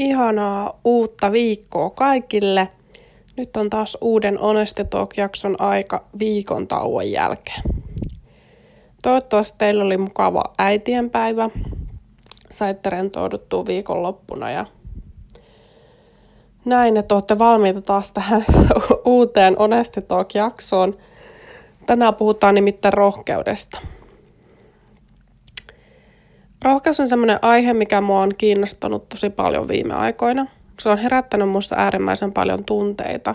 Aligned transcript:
Ihanaa 0.00 0.80
uutta 0.84 1.32
viikkoa 1.32 1.90
kaikille. 1.90 2.68
Nyt 3.36 3.56
on 3.56 3.70
taas 3.70 3.98
uuden 4.00 4.38
Honesti 4.38 4.84
Talk-jakson 4.84 5.56
aika 5.58 6.04
viikon 6.18 6.68
tauon 6.68 7.10
jälkeen. 7.10 7.62
Toivottavasti 9.02 9.58
teillä 9.58 9.84
oli 9.84 9.98
mukava 9.98 10.44
äitienpäivä. 10.58 11.50
Saitte 12.50 12.90
rentouduttua 12.90 13.66
viikonloppuna 13.66 14.50
ja 14.50 14.66
näin, 16.64 16.96
että 16.96 17.14
olette 17.14 17.38
valmiita 17.38 17.80
taas 17.80 18.12
tähän 18.12 18.44
uuteen 19.04 19.56
Honesti 19.58 20.02
Talk-jaksoon. 20.02 20.96
Tänään 21.86 22.14
puhutaan 22.14 22.54
nimittäin 22.54 22.92
rohkeudesta. 22.92 23.80
Rohkeus 26.64 27.00
on 27.00 27.08
sellainen 27.08 27.38
aihe, 27.42 27.74
mikä 27.74 28.00
mua 28.00 28.20
on 28.20 28.34
kiinnostanut 28.38 29.08
tosi 29.08 29.30
paljon 29.30 29.68
viime 29.68 29.94
aikoina. 29.94 30.46
Se 30.80 30.88
on 30.88 30.98
herättänyt 30.98 31.48
minussa 31.48 31.76
äärimmäisen 31.78 32.32
paljon 32.32 32.64
tunteita. 32.64 33.34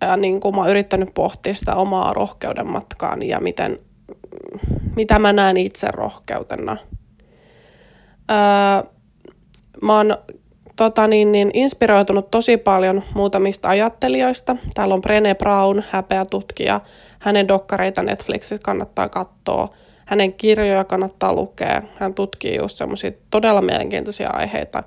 Ja 0.00 0.16
niin 0.16 0.40
kuin 0.40 0.54
mä 0.54 0.60
oon 0.60 0.70
yrittänyt 0.70 1.14
pohtia 1.14 1.54
sitä 1.54 1.74
omaa 1.74 2.12
rohkeuden 2.12 2.66
matkaani 2.66 3.28
ja 3.28 3.40
miten, 3.40 3.78
mitä 4.96 5.18
mä 5.18 5.32
näen 5.32 5.56
itse 5.56 5.88
rohkeutena. 5.90 6.76
Öö, 8.30 8.90
mä 9.82 9.96
oon 9.96 10.18
tota 10.76 11.06
niin, 11.06 11.32
niin, 11.32 11.50
inspiroitunut 11.54 12.30
tosi 12.30 12.56
paljon 12.56 13.02
muutamista 13.14 13.68
ajattelijoista. 13.68 14.56
Täällä 14.74 14.94
on 14.94 15.02
Brené 15.02 15.34
Brown, 15.38 15.82
häpeä 15.90 16.24
tutkija. 16.24 16.80
Hänen 17.18 17.48
dokkareita 17.48 18.02
Netflixissä 18.02 18.58
kannattaa 18.62 19.08
katsoa– 19.08 19.68
hänen 20.06 20.32
kirjoja 20.32 20.84
kannattaa 20.84 21.32
lukea. 21.32 21.82
Hän 21.98 22.14
tutkii 22.14 22.56
just 22.56 22.78
semmoisia 22.78 23.10
todella 23.30 23.62
mielenkiintoisia 23.62 24.30
aiheita 24.30 24.82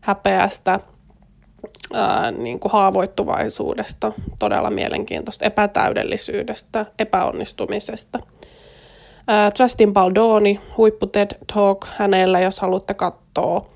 häpeästä, 0.00 0.80
ää, 1.94 2.30
niin 2.30 2.60
kuin 2.60 2.72
haavoittuvaisuudesta, 2.72 4.12
todella 4.38 4.70
mielenkiintoista, 4.70 5.44
epätäydellisyydestä, 5.44 6.86
epäonnistumisesta. 6.98 8.18
Ää, 9.28 9.50
Justin 9.58 9.92
Baldoni, 9.92 10.60
huippu 10.76 11.06
TED 11.06 11.30
Talk 11.54 11.86
hänellä, 11.96 12.40
jos 12.40 12.60
haluatte 12.60 12.94
katsoa 12.94 13.70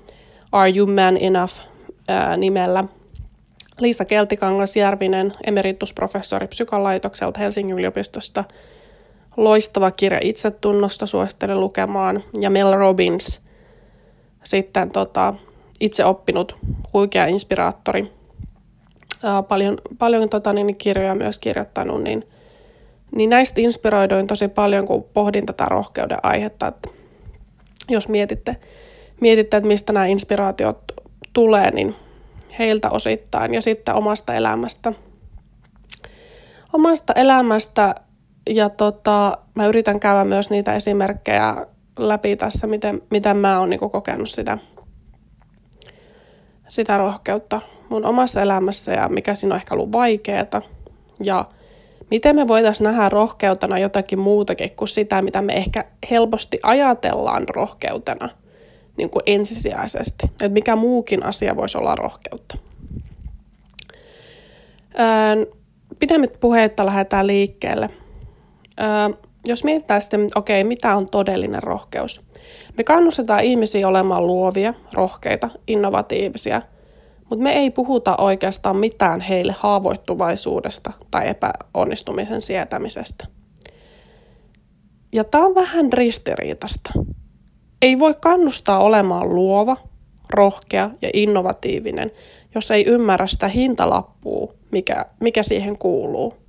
Are 0.51 0.73
You 0.77 0.87
Man 0.87 1.17
Enough 1.19 1.53
ää, 2.07 2.37
nimellä. 2.37 2.83
Liisa 3.79 4.05
Keltikangas-Järvinen, 4.05 5.33
emeritusprofessori 5.47 6.47
psykolaitokselta 6.47 7.39
Helsingin 7.39 7.79
yliopistosta– 7.79 8.43
loistava 9.37 9.91
kirja 9.91 10.19
itsetunnosta, 10.23 11.05
suosittelen 11.05 11.59
lukemaan. 11.59 12.23
Ja 12.39 12.49
Mel 12.49 12.77
Robbins, 12.77 13.41
sitten 14.43 14.91
tota, 14.91 15.33
itse 15.79 16.05
oppinut 16.05 16.55
huikea 16.93 17.25
inspiraattori. 17.25 18.11
Ää, 19.23 19.43
paljon 19.43 19.77
paljon 19.97 20.29
tota, 20.29 20.53
niin, 20.53 20.75
kirjoja 20.75 21.15
myös 21.15 21.39
kirjoittanut, 21.39 22.03
niin, 22.03 22.23
niin 23.15 23.29
näistä 23.29 23.61
inspiroiduin 23.61 24.27
tosi 24.27 24.47
paljon, 24.47 24.85
kun 24.85 25.05
pohdin 25.13 25.45
tätä 25.45 25.65
rohkeuden 25.65 26.17
aihetta. 26.23 26.67
Että 26.67 26.89
jos 27.89 28.07
mietitte, 28.07 28.55
mietitte, 29.21 29.57
että 29.57 29.67
mistä 29.67 29.93
nämä 29.93 30.05
inspiraatiot 30.05 30.79
tulee, 31.33 31.71
niin 31.71 31.95
heiltä 32.59 32.89
osittain 32.89 33.53
ja 33.53 33.61
sitten 33.61 33.95
omasta 33.95 34.33
elämästä. 34.33 34.93
Omasta 36.73 37.13
elämästä 37.13 37.95
ja 38.49 38.69
tota, 38.69 39.37
mä 39.55 39.65
yritän 39.65 39.99
käydä 39.99 40.23
myös 40.23 40.49
niitä 40.49 40.75
esimerkkejä 40.75 41.65
läpi 41.99 42.35
tässä, 42.35 42.67
miten, 42.67 43.01
miten 43.09 43.37
mä 43.37 43.59
oon 43.59 43.69
niinku 43.69 43.89
kokenut 43.89 44.29
sitä, 44.29 44.57
sitä 46.67 46.97
rohkeutta 46.97 47.61
mun 47.89 48.05
omassa 48.05 48.41
elämässä 48.41 48.93
ja 48.93 49.09
mikä 49.09 49.35
siinä 49.35 49.55
on 49.55 49.61
ehkä 49.61 49.75
ollut 49.75 49.91
vaikeaa. 49.91 50.61
Ja 51.23 51.45
miten 52.11 52.35
me 52.35 52.47
voitaisiin 52.47 52.85
nähdä 52.85 53.09
rohkeutena 53.09 53.79
jotakin 53.79 54.19
muutakin 54.19 54.71
kuin 54.71 54.87
sitä, 54.87 55.21
mitä 55.21 55.41
me 55.41 55.53
ehkä 55.53 55.83
helposti 56.09 56.59
ajatellaan 56.63 57.49
rohkeutena 57.49 58.29
niin 58.97 59.09
kuin 59.09 59.23
ensisijaisesti. 59.25 60.25
Että 60.25 60.49
mikä 60.49 60.75
muukin 60.75 61.25
asia 61.25 61.55
voisi 61.55 61.77
olla 61.77 61.95
rohkeutta. 61.95 62.57
Öö, 64.99 65.45
pidemmät 65.99 66.39
puheita 66.39 66.85
lähdetään 66.85 67.27
liikkeelle– 67.27 67.89
Jos 69.47 69.63
mietitään 69.63 70.01
sitten, 70.01 70.27
okei, 70.35 70.61
okay, 70.61 70.67
mitä 70.67 70.95
on 70.95 71.09
todellinen 71.09 71.63
rohkeus? 71.63 72.21
Me 72.77 72.83
kannustetaan 72.83 73.43
ihmisiä 73.43 73.87
olemaan 73.87 74.27
luovia, 74.27 74.73
rohkeita, 74.93 75.49
innovatiivisia, 75.67 76.61
mutta 77.29 77.43
me 77.43 77.53
ei 77.53 77.71
puhuta 77.71 78.17
oikeastaan 78.17 78.77
mitään 78.77 79.19
heille 79.19 79.55
haavoittuvaisuudesta 79.59 80.91
tai 81.11 81.29
epäonnistumisen 81.29 82.41
sietämisestä. 82.41 83.27
Ja 85.13 85.23
tämä 85.23 85.45
on 85.45 85.55
vähän 85.55 85.93
ristiriitasta. 85.93 86.89
Ei 87.81 87.99
voi 87.99 88.15
kannustaa 88.21 88.79
olemaan 88.79 89.35
luova, 89.35 89.77
rohkea 90.29 90.89
ja 91.01 91.09
innovatiivinen, 91.13 92.11
jos 92.55 92.71
ei 92.71 92.85
ymmärrä 92.85 93.27
sitä 93.27 93.47
hintalappua, 93.47 94.53
mikä, 94.71 95.05
mikä 95.19 95.43
siihen 95.43 95.77
kuuluu– 95.79 96.33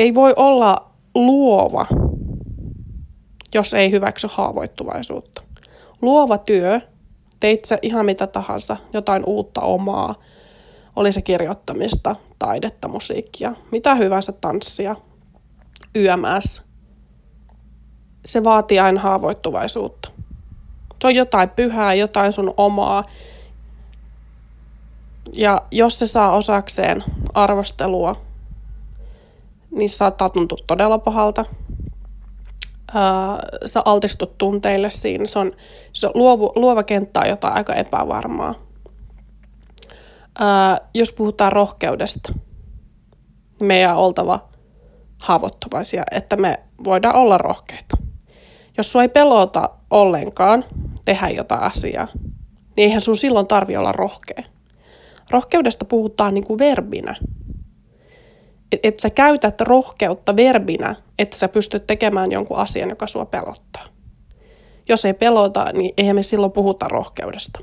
ei 0.00 0.14
voi 0.14 0.34
olla 0.36 0.90
luova, 1.14 1.86
jos 3.54 3.74
ei 3.74 3.90
hyväksy 3.90 4.28
haavoittuvaisuutta. 4.30 5.42
Luova 6.02 6.38
työ, 6.38 6.80
teit 7.40 7.64
sä 7.64 7.78
ihan 7.82 8.06
mitä 8.06 8.26
tahansa, 8.26 8.76
jotain 8.92 9.24
uutta 9.26 9.60
omaa, 9.60 10.14
oli 10.96 11.12
se 11.12 11.22
kirjoittamista, 11.22 12.16
taidetta, 12.38 12.88
musiikkia, 12.88 13.54
mitä 13.72 13.94
hyvänsä 13.94 14.32
tanssia, 14.32 14.96
yömässä. 15.96 16.62
Se 18.24 18.44
vaatii 18.44 18.78
aina 18.78 19.00
haavoittuvaisuutta. 19.00 20.10
Se 21.00 21.06
on 21.06 21.14
jotain 21.14 21.50
pyhää, 21.50 21.94
jotain 21.94 22.32
sun 22.32 22.54
omaa. 22.56 23.04
Ja 25.32 25.62
jos 25.70 25.98
se 25.98 26.06
saa 26.06 26.36
osakseen 26.36 27.04
arvostelua, 27.34 28.29
niin 29.70 29.90
saattaa 29.90 30.28
tuntua 30.28 30.58
todella 30.66 30.98
pahalta. 30.98 31.44
Öö, 32.94 33.68
sä 33.68 33.82
altistut 33.84 34.38
tunteille 34.38 34.90
siinä. 34.90 35.26
Se 35.26 35.38
on, 35.38 35.52
se 35.92 36.06
on 36.06 36.12
luovu, 36.14 36.52
luova 36.54 36.82
kenttä 36.82 37.20
on 37.20 37.28
jotain 37.28 37.56
aika 37.56 37.74
epävarmaa. 37.74 38.54
Öö, 40.40 40.46
jos 40.94 41.12
puhutaan 41.12 41.52
rohkeudesta, 41.52 42.32
niin 43.58 43.66
meidän 43.66 43.96
on 43.96 44.04
oltava 44.04 44.48
haavoittuvaisia, 45.18 46.02
että 46.10 46.36
me 46.36 46.60
voidaan 46.84 47.16
olla 47.16 47.38
rohkeita. 47.38 47.96
Jos 48.76 48.92
sua 48.92 49.02
ei 49.02 49.08
pelota 49.08 49.70
ollenkaan 49.90 50.64
tehdä 51.04 51.28
jotain 51.28 51.62
asiaa, 51.62 52.06
niin 52.76 52.84
eihän 52.84 53.00
sun 53.00 53.16
silloin 53.16 53.46
tarvi 53.46 53.76
olla 53.76 53.92
rohkea. 53.92 54.42
Rohkeudesta 55.30 55.84
puhutaan 55.84 56.34
niin 56.34 56.46
kuin 56.46 56.58
verbinä 56.58 57.14
että 58.72 58.88
et 58.88 59.00
sä 59.00 59.10
käytät 59.10 59.60
rohkeutta 59.60 60.36
verbinä, 60.36 60.94
että 61.18 61.36
sä 61.36 61.48
pystyt 61.48 61.86
tekemään 61.86 62.32
jonkun 62.32 62.56
asian, 62.56 62.90
joka 62.90 63.06
sua 63.06 63.24
pelottaa. 63.24 63.84
Jos 64.88 65.04
ei 65.04 65.14
pelota, 65.14 65.72
niin 65.72 65.94
eihän 65.96 66.16
me 66.16 66.22
silloin 66.22 66.52
puhuta 66.52 66.88
rohkeudesta. 66.88 67.60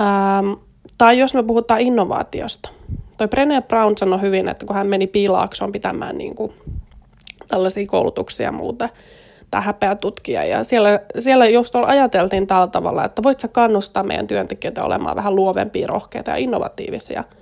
Ähm, 0.00 0.52
tai 0.98 1.18
jos 1.18 1.34
me 1.34 1.42
puhutaan 1.42 1.80
innovaatiosta. 1.80 2.68
Toi 3.18 3.26
Brené 3.26 3.62
Brown 3.68 3.96
sanoi 3.98 4.20
hyvin, 4.20 4.48
että 4.48 4.66
kun 4.66 4.76
hän 4.76 4.86
meni 4.86 5.06
piilaaksoon 5.06 5.72
pitämään 5.72 6.18
niin 6.18 6.34
kuin 6.34 6.52
tällaisia 7.48 7.86
koulutuksia 7.86 8.46
ja 8.46 8.52
muuta, 8.52 8.88
tai 9.50 9.62
häpeä 9.62 9.94
tutkija. 9.94 10.44
Ja 10.44 10.64
siellä, 10.64 11.00
siellä 11.18 11.48
just 11.48 11.76
ajateltiin 11.76 12.46
tällä 12.46 12.66
tavalla, 12.66 13.04
että 13.04 13.22
voit 13.22 13.40
sä 13.40 13.48
kannustaa 13.48 14.02
meidän 14.02 14.26
työntekijöitä 14.26 14.84
olemaan 14.84 15.16
vähän 15.16 15.36
luovempia, 15.36 15.86
rohkeita 15.86 16.30
ja 16.30 16.36
innovatiivisia– 16.36 17.24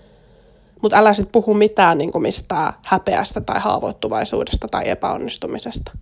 mutta 0.83 0.99
älä 0.99 1.13
sitten 1.13 1.33
puhu 1.33 1.55
mitään 1.55 1.99
niin 1.99 2.13
kuin 2.13 2.23
mistään 2.23 2.73
häpeästä 2.83 3.41
tai 3.41 3.61
haavoittuvaisuudesta 3.61 4.69
tai 4.69 4.89
epäonnistumisesta. 4.89 5.93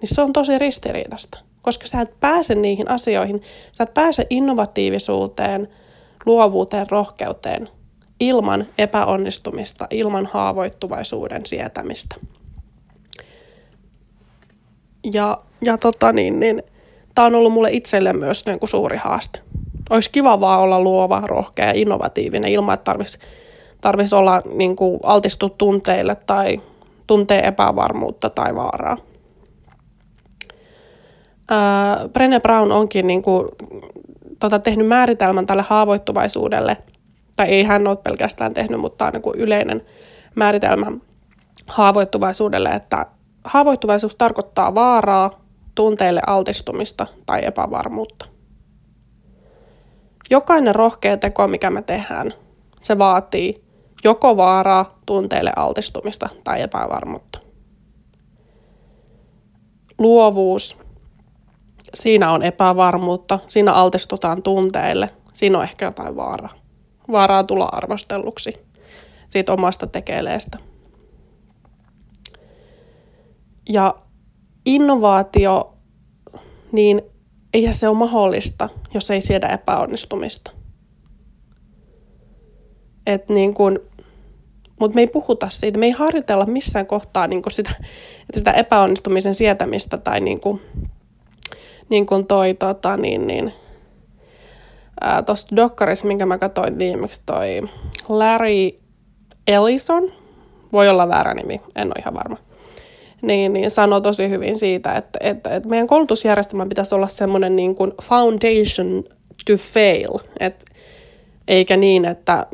Niin 0.00 0.14
se 0.14 0.22
on 0.22 0.32
tosi 0.32 0.58
ristiriitasta, 0.58 1.38
koska 1.62 1.86
sä 1.86 2.00
et 2.00 2.20
pääse 2.20 2.54
niihin 2.54 2.90
asioihin, 2.90 3.42
sä 3.72 3.84
et 3.84 3.94
pääse 3.94 4.26
innovatiivisuuteen, 4.30 5.68
luovuuteen, 6.26 6.90
rohkeuteen 6.90 7.68
ilman 8.20 8.66
epäonnistumista, 8.78 9.86
ilman 9.90 10.26
haavoittuvaisuuden 10.26 11.46
sietämistä. 11.46 12.16
Ja, 15.12 15.38
ja 15.60 15.78
tota 15.78 16.12
niin, 16.12 16.40
niin 16.40 16.62
tämä 17.14 17.26
on 17.26 17.34
ollut 17.34 17.52
mulle 17.52 17.70
itselle 17.70 18.12
myös 18.12 18.46
niin 18.46 18.58
kuin 18.58 18.70
suuri 18.70 18.96
haaste. 18.96 19.40
Olisi 19.90 20.10
kiva 20.10 20.40
vaan 20.40 20.60
olla 20.60 20.80
luova, 20.80 21.22
rohkea 21.26 21.66
ja 21.66 21.72
innovatiivinen 21.74 22.52
ilman, 22.52 22.74
että 22.74 22.84
tarvitsisi 22.84 23.18
tarvitsisi 23.82 24.16
olla 24.16 24.42
niin 24.54 24.76
kuin, 24.76 25.00
altistua 25.02 25.48
tunteille 25.48 26.14
tai 26.14 26.60
tuntee 27.06 27.46
epävarmuutta 27.46 28.30
tai 28.30 28.54
vaaraa. 28.54 28.96
Äh, 31.52 32.08
Brené 32.12 32.40
Brown 32.42 32.72
onkin 32.72 33.06
niin 33.06 33.22
kuin, 33.22 33.48
tota, 34.40 34.58
tehnyt 34.58 34.86
määritelmän 34.86 35.46
tälle 35.46 35.64
haavoittuvaisuudelle, 35.68 36.76
tai 37.36 37.48
ei 37.48 37.62
hän 37.62 37.86
ole 37.86 37.96
pelkästään 37.96 38.54
tehnyt, 38.54 38.80
mutta 38.80 39.06
on 39.06 39.12
niin 39.12 39.36
yleinen 39.36 39.82
määritelmä 40.34 40.92
haavoittuvaisuudelle, 41.66 42.68
että 42.68 43.06
haavoittuvaisuus 43.44 44.16
tarkoittaa 44.16 44.74
vaaraa, 44.74 45.42
tunteille 45.74 46.20
altistumista 46.26 47.06
tai 47.26 47.44
epävarmuutta. 47.44 48.26
Jokainen 50.30 50.74
rohkea 50.74 51.16
teko, 51.16 51.48
mikä 51.48 51.70
me 51.70 51.82
tehdään, 51.82 52.32
se 52.82 52.98
vaatii 52.98 53.71
joko 54.04 54.36
vaaraa, 54.36 54.98
tunteille 55.06 55.52
altistumista 55.56 56.28
tai 56.44 56.62
epävarmuutta. 56.62 57.38
Luovuus, 59.98 60.78
siinä 61.94 62.32
on 62.32 62.42
epävarmuutta, 62.42 63.38
siinä 63.48 63.72
altistutaan 63.72 64.42
tunteille, 64.42 65.10
siinä 65.32 65.58
on 65.58 65.64
ehkä 65.64 65.84
jotain 65.84 66.16
vaaraa. 66.16 66.54
Vaaraa 67.12 67.44
tulla 67.44 67.68
arvostelluksi 67.72 68.52
siitä 69.28 69.52
omasta 69.52 69.86
tekeleestä. 69.86 70.58
Ja 73.68 73.94
innovaatio, 74.66 75.76
niin 76.72 77.02
eihän 77.54 77.74
se 77.74 77.88
ole 77.88 77.98
mahdollista, 77.98 78.68
jos 78.94 79.10
ei 79.10 79.20
siedä 79.20 79.48
epäonnistumista. 79.48 80.50
Et 83.06 83.28
niin 83.28 83.54
kun, 83.54 83.80
mutta 84.82 84.94
me 84.94 85.00
ei 85.00 85.06
puhuta 85.06 85.48
siitä, 85.50 85.78
me 85.78 85.86
ei 85.86 85.92
harjoitella 85.92 86.46
missään 86.46 86.86
kohtaa 86.86 87.26
niin 87.26 87.42
sitä, 87.50 87.70
sitä 88.34 88.52
epäonnistumisen 88.52 89.34
sietämistä 89.34 89.96
tai 89.98 90.20
niin 90.20 90.40
kuin, 90.40 90.60
niin 91.88 92.06
kuin 92.06 92.26
toi 92.26 92.54
tota, 92.54 92.96
niin, 92.96 93.26
niin, 93.26 93.52
tuosta 95.26 95.56
dokkarissa, 95.56 96.06
minkä 96.06 96.26
mä 96.26 96.38
katsoin 96.38 96.78
viimeksi, 96.78 97.22
toi 97.26 97.62
Larry 98.08 98.78
Ellison, 99.46 100.12
voi 100.72 100.88
olla 100.88 101.08
väärä 101.08 101.34
nimi, 101.34 101.60
en 101.76 101.88
ole 101.88 101.94
ihan 101.98 102.14
varma, 102.14 102.36
niin, 103.22 103.52
niin 103.52 103.70
sanoi 103.70 104.02
tosi 104.02 104.28
hyvin 104.28 104.58
siitä, 104.58 104.92
että, 104.94 105.18
että, 105.22 105.50
että 105.50 105.68
meidän 105.68 105.86
koulutusjärjestelmä 105.86 106.66
pitäisi 106.66 106.94
olla 106.94 107.08
semmoinen 107.08 107.56
niin 107.56 107.74
kuin 107.74 107.92
foundation 108.02 109.04
to 109.46 109.56
fail, 109.56 110.18
että 110.40 110.64
eikä 111.48 111.76
niin, 111.76 112.04
että 112.04 112.46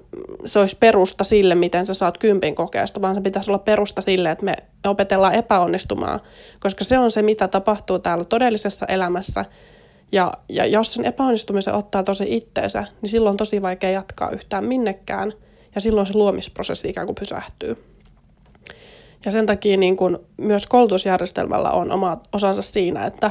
se 0.45 0.59
olisi 0.59 0.77
perusta 0.81 1.25
sille, 1.25 1.55
miten 1.55 1.87
sä 1.87 1.95
saat 1.95 2.19
kympin 2.19 2.55
kokeesta, 2.55 3.01
vaan 3.01 3.15
se 3.15 3.21
pitäisi 3.21 3.51
olla 3.51 3.59
perusta 3.59 4.01
sille, 4.01 4.31
että 4.31 4.45
me 4.45 4.55
opetellaan 4.87 5.35
epäonnistumaan, 5.35 6.21
koska 6.61 6.85
se 6.85 6.99
on 6.99 7.11
se, 7.11 7.23
mitä 7.23 7.49
tapahtuu 7.49 7.99
täällä 7.99 8.25
todellisessa 8.25 8.87
elämässä. 8.87 9.45
Ja, 10.13 10.33
ja 10.49 10.67
jos 10.67 10.95
sen 10.95 11.05
epäonnistumisen 11.05 11.75
ottaa 11.75 12.03
tosi 12.03 12.37
itteensä, 12.37 12.85
niin 13.03 13.11
silloin 13.11 13.31
on 13.31 13.37
tosi 13.37 13.63
vaikea 13.63 13.91
jatkaa 13.91 14.31
yhtään 14.31 14.65
minnekään, 14.65 15.33
ja 15.75 15.81
silloin 15.81 16.07
se 16.07 16.15
luomisprosessi 16.15 16.89
ikään 16.89 17.07
kuin 17.07 17.17
pysähtyy. 17.21 17.85
Ja 19.25 19.31
sen 19.31 19.47
takia 19.47 19.77
niin 19.77 19.97
kun 19.97 20.27
myös 20.37 20.67
koulutusjärjestelmällä 20.67 21.71
on 21.71 21.93
oma 21.93 22.21
osansa 22.33 22.63
siinä, 22.63 23.07
että, 23.07 23.31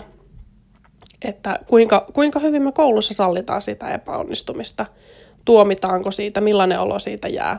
että 1.22 1.60
kuinka, 1.68 2.08
kuinka 2.14 2.40
hyvin 2.40 2.62
me 2.62 2.72
koulussa 2.72 3.14
sallitaan 3.14 3.62
sitä 3.62 3.94
epäonnistumista– 3.94 4.86
tuomitaanko 5.48 6.12
siitä, 6.12 6.42
millainen 6.42 6.80
olo 6.80 7.00
siitä 7.00 7.28
jää. 7.28 7.58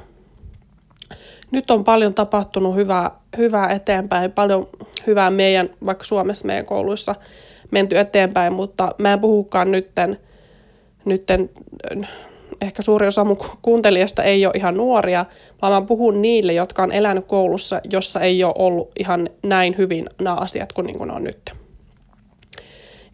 Nyt 1.51 1.71
on 1.71 1.85
paljon 1.85 2.15
tapahtunut 2.15 2.75
hyvää, 2.75 3.11
hyvää 3.37 3.69
eteenpäin, 3.69 4.33
paljon 4.33 4.69
hyvää 5.07 5.31
meidän, 5.31 5.71
vaikka 5.87 6.05
Suomessa 6.05 6.47
meidän 6.47 6.67
kouluissa 6.67 7.15
menty 7.71 7.99
eteenpäin, 7.99 8.53
mutta 8.53 8.95
mä 8.99 9.13
en 9.13 9.21
puhukaan 9.21 9.71
nytten, 9.71 10.19
nytten 11.05 11.51
ehkä 12.61 12.83
suuri 12.83 13.07
osa 13.07 13.25
mun 13.25 13.39
kuuntelijasta 13.63 14.23
ei 14.23 14.47
ole 14.47 14.55
ihan 14.57 14.77
nuoria, 14.77 15.25
vaan 15.63 15.73
mä 15.73 15.81
puhun 15.81 16.23
niille, 16.23 16.53
jotka 16.53 16.83
on 16.83 16.93
elänyt 16.93 17.27
koulussa, 17.27 17.81
jossa 17.91 18.21
ei 18.21 18.45
ole 18.45 18.55
ollut 18.59 18.91
ihan 18.99 19.29
näin 19.43 19.75
hyvin 19.79 20.07
nämä 20.21 20.37
asiat 20.37 20.73
kuin, 20.73 20.87
niin 20.87 20.99
kuin 20.99 21.09
ne 21.09 21.15
on 21.15 21.25
nyt. 21.25 21.53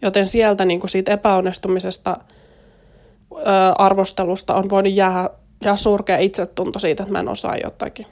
Joten 0.03 0.27
sieltä 0.27 0.65
niin 0.65 0.81
kuin 0.81 0.91
siitä 0.91 1.13
epäonnistumisesta– 1.13 2.17
arvostelusta 3.79 4.55
on 4.55 4.71
voinut 4.71 4.93
jäädä, 4.93 5.31
jäädä 5.65 5.77
surkea 5.77 6.19
itsetunto 6.19 6.79
siitä, 6.79 7.03
että 7.03 7.13
mä 7.13 7.19
en 7.19 7.29
osaa 7.29 7.57
jotakin. 7.57 8.07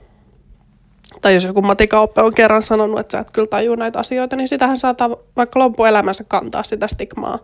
Tai 1.20 1.34
jos 1.34 1.44
joku 1.44 1.62
matikaoppe 1.62 2.22
on 2.22 2.34
kerran 2.34 2.62
sanonut, 2.62 3.00
että 3.00 3.12
sä 3.12 3.18
et 3.18 3.30
kyllä 3.30 3.48
tajua 3.48 3.76
näitä 3.76 3.98
asioita, 3.98 4.36
niin 4.36 4.48
sitähän 4.48 4.76
saattaa 4.76 5.10
vaikka 5.36 5.58
loppuelämänsä 5.58 6.24
kantaa 6.24 6.62
sitä 6.62 6.88
stigmaa, 6.88 7.38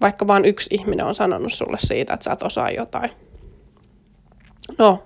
vaikka 0.00 0.26
vain 0.26 0.44
yksi 0.44 0.74
ihminen 0.74 1.06
on 1.06 1.14
sanonut 1.14 1.52
sulle 1.52 1.76
siitä, 1.80 2.14
että 2.14 2.24
sä 2.24 2.32
et 2.32 2.42
osaa 2.42 2.70
jotain. 2.70 3.10
No, 4.78 5.02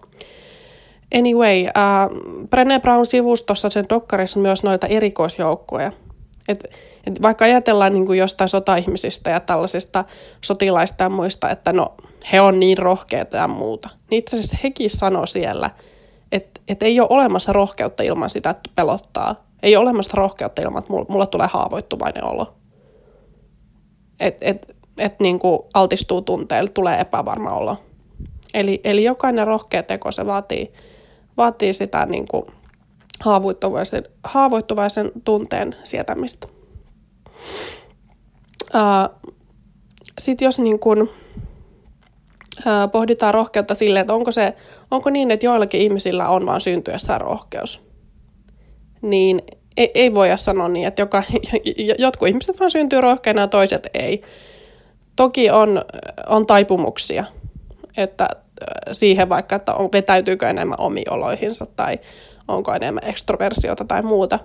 anyway, 1.14 1.66
äh, 1.66 2.08
Brené 2.42 2.80
Brown 2.82 3.06
sivustossa 3.06 3.70
sen 3.70 3.84
dokkarissa 3.88 4.40
on 4.40 4.42
myös 4.42 4.62
noita 4.62 4.86
erikoisjoukkoja. 4.86 5.92
Et, 6.48 6.64
et 7.06 7.22
vaikka 7.22 7.44
ajatellaan 7.44 7.92
niin 7.92 8.06
kuin 8.06 8.18
jostain 8.18 8.48
sota-ihmisistä 8.48 9.30
ja 9.30 9.40
tällaisista 9.40 10.04
sotilaista 10.44 11.04
ja 11.04 11.08
muista, 11.08 11.50
että 11.50 11.72
no 11.72 11.94
he 12.32 12.40
on 12.40 12.60
niin 12.60 12.78
rohkeita 12.78 13.36
ja 13.36 13.48
muuta. 13.48 13.88
Niin 14.10 14.18
itse 14.18 14.36
asiassa 14.36 14.56
hekin 14.62 14.90
sanoo 14.90 15.26
siellä, 15.26 15.70
että, 16.32 16.60
että 16.68 16.86
ei 16.86 17.00
ole 17.00 17.08
olemassa 17.10 17.52
rohkeutta 17.52 18.02
ilman 18.02 18.30
sitä, 18.30 18.50
että 18.50 18.70
pelottaa. 18.74 19.44
Ei 19.62 19.76
ole 19.76 19.82
olemassa 19.82 20.12
rohkeutta 20.14 20.62
ilman, 20.62 20.78
että 20.78 20.92
mulla, 20.92 21.26
tulee 21.26 21.48
haavoittuvainen 21.52 22.24
olo. 22.24 22.54
Että 24.20 24.46
et, 24.46 24.76
et 24.98 25.20
niin 25.20 25.38
kuin 25.38 25.58
altistuu 25.74 26.22
tunteelle, 26.22 26.70
tulee 26.70 27.00
epävarma 27.00 27.52
olo. 27.52 27.76
Eli, 28.54 28.80
eli 28.84 29.04
jokainen 29.04 29.46
rohkea 29.46 29.82
teko, 29.82 30.12
se 30.12 30.26
vaatii, 30.26 30.72
vaatii 31.36 31.72
sitä 31.72 32.06
niin 32.06 32.28
kuin 32.28 32.44
haavoittuvaisen, 33.20 34.04
haavoittuvaisen 34.24 35.12
tunteen 35.24 35.76
sietämistä. 35.84 36.48
Sitten 40.18 40.46
jos 40.46 40.58
niin 40.58 40.78
kuin, 40.78 41.10
pohditaan 42.92 43.34
rohkeutta 43.34 43.74
sille, 43.74 44.00
että 44.00 44.14
onko, 44.14 44.30
se, 44.30 44.54
onko 44.90 45.10
niin, 45.10 45.30
että 45.30 45.46
joillakin 45.46 45.80
ihmisillä 45.80 46.28
on 46.28 46.46
vain 46.46 46.60
syntyessään 46.60 47.20
rohkeus. 47.20 47.82
Niin 49.02 49.42
ei, 49.76 49.90
ei 49.94 50.14
voida 50.14 50.36
sanoa 50.36 50.68
niin, 50.68 50.86
että 50.86 51.02
joka, 51.02 51.22
jotkut 51.98 52.28
ihmiset 52.28 52.60
vaan 52.60 52.70
syntyy 52.70 53.00
rohkeina 53.00 53.40
ja 53.40 53.48
toiset 53.48 53.86
ei. 53.94 54.22
Toki 55.16 55.50
on, 55.50 55.82
on 56.28 56.46
taipumuksia, 56.46 57.24
että 57.96 58.28
siihen 58.92 59.28
vaikka, 59.28 59.56
että 59.56 59.74
on, 59.74 59.88
vetäytyykö 59.92 60.48
enemmän 60.48 60.80
omioloihinsa 60.80 61.66
tai 61.76 61.98
onko 62.48 62.74
enemmän 62.74 63.04
ekstroversiota 63.04 63.84
tai 63.84 64.02
muuta. 64.02 64.38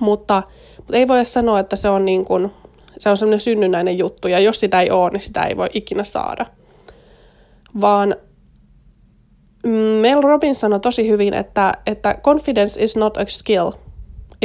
Mutta, 0.00 0.42
mutta 0.76 0.96
ei 0.96 1.08
voi 1.08 1.24
sanoa, 1.24 1.60
että 1.60 1.76
se 1.76 1.88
on, 1.88 2.04
niin 2.04 2.24
kuin, 2.24 2.50
se 2.98 3.10
on 3.10 3.16
semmoinen 3.16 3.40
synnynnäinen 3.40 3.98
juttu, 3.98 4.28
ja 4.28 4.38
jos 4.38 4.60
sitä 4.60 4.80
ei 4.80 4.90
ole, 4.90 5.10
niin 5.10 5.20
sitä 5.20 5.42
ei 5.42 5.56
voi 5.56 5.68
ikinä 5.72 6.04
saada– 6.04 6.46
vaan 7.80 8.16
Mel 10.00 10.22
Robbins 10.22 10.60
sanoi 10.60 10.80
tosi 10.80 11.08
hyvin, 11.08 11.34
että, 11.34 11.72
että 11.86 12.18
confidence 12.22 12.82
is 12.82 12.96
not 12.96 13.16
a 13.16 13.24
skill, 13.28 13.70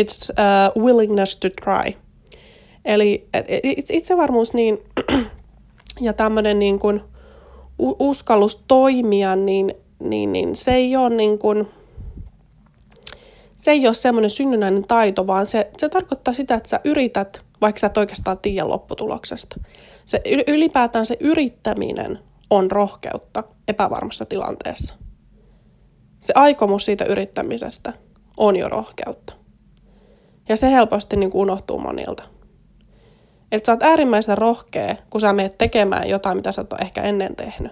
it's 0.02 0.34
a 0.36 0.80
willingness 0.80 1.38
to 1.38 1.48
try. 1.64 1.94
Eli 2.86 3.30
itsevarmuus 3.90 4.54
niin, 4.54 4.78
ja 6.02 6.14
tämmöinen 6.14 6.60
niin 6.60 6.80
kuin 6.80 7.02
uskallus 7.80 8.64
toimia, 8.68 9.36
niin, 9.36 9.74
niin, 10.00 10.34
niin 10.34 10.56
se 10.56 10.74
ei 10.74 10.96
ole 10.96 11.16
niin 11.16 11.40
kuin, 11.40 11.68
se 13.58 13.72
ei 13.72 13.88
ole 13.88 13.94
semmoinen 13.94 14.30
synnynnäinen 14.30 14.88
taito, 14.88 15.28
vaan 15.28 15.46
se, 15.46 15.72
se 15.78 15.90
tarkoittaa 15.90 16.34
sitä, 16.34 16.56
että 16.56 16.70
sä 16.70 16.80
yrität, 16.84 17.42
vaikka 17.62 17.80
sä 17.80 17.88
et 17.88 17.98
oikeastaan 17.98 18.38
tiedä 18.38 18.70
lopputuloksesta. 18.70 19.60
Se 20.06 20.22
ylipäätään 20.48 21.06
se 21.06 21.18
yrittäminen 21.20 22.20
on 22.50 22.72
rohkeutta 22.72 23.44
epävarmassa 23.68 24.25
tilanteessa. 24.25 24.94
Se 26.20 26.34
aikomus 26.36 26.86
siitä 26.86 27.06
yrittämisestä 27.06 27.94
on 28.38 28.56
jo 28.56 28.70
rohkeutta. 28.70 29.34
Ja 30.50 30.56
se 30.56 30.72
helposti 30.72 31.15
niin 31.15 31.32
kuin 31.32 31.41
unohtuu 31.41 31.79
monilta. 31.79 32.24
Että 33.51 33.65
sä 33.65 33.72
oot 33.72 33.84
äärimmäisen 33.84 34.38
rohkea, 34.38 34.96
kun 35.10 35.22
sä 35.22 35.34
menet 35.34 35.58
tekemään 35.58 36.10
jotain, 36.10 36.38
mitä 36.38 36.51
sä 36.51 36.62
et 36.62 36.74
ole 36.74 36.82
ehkä 36.82 37.01
ennen 37.01 37.36
tehnyt. 37.36 37.72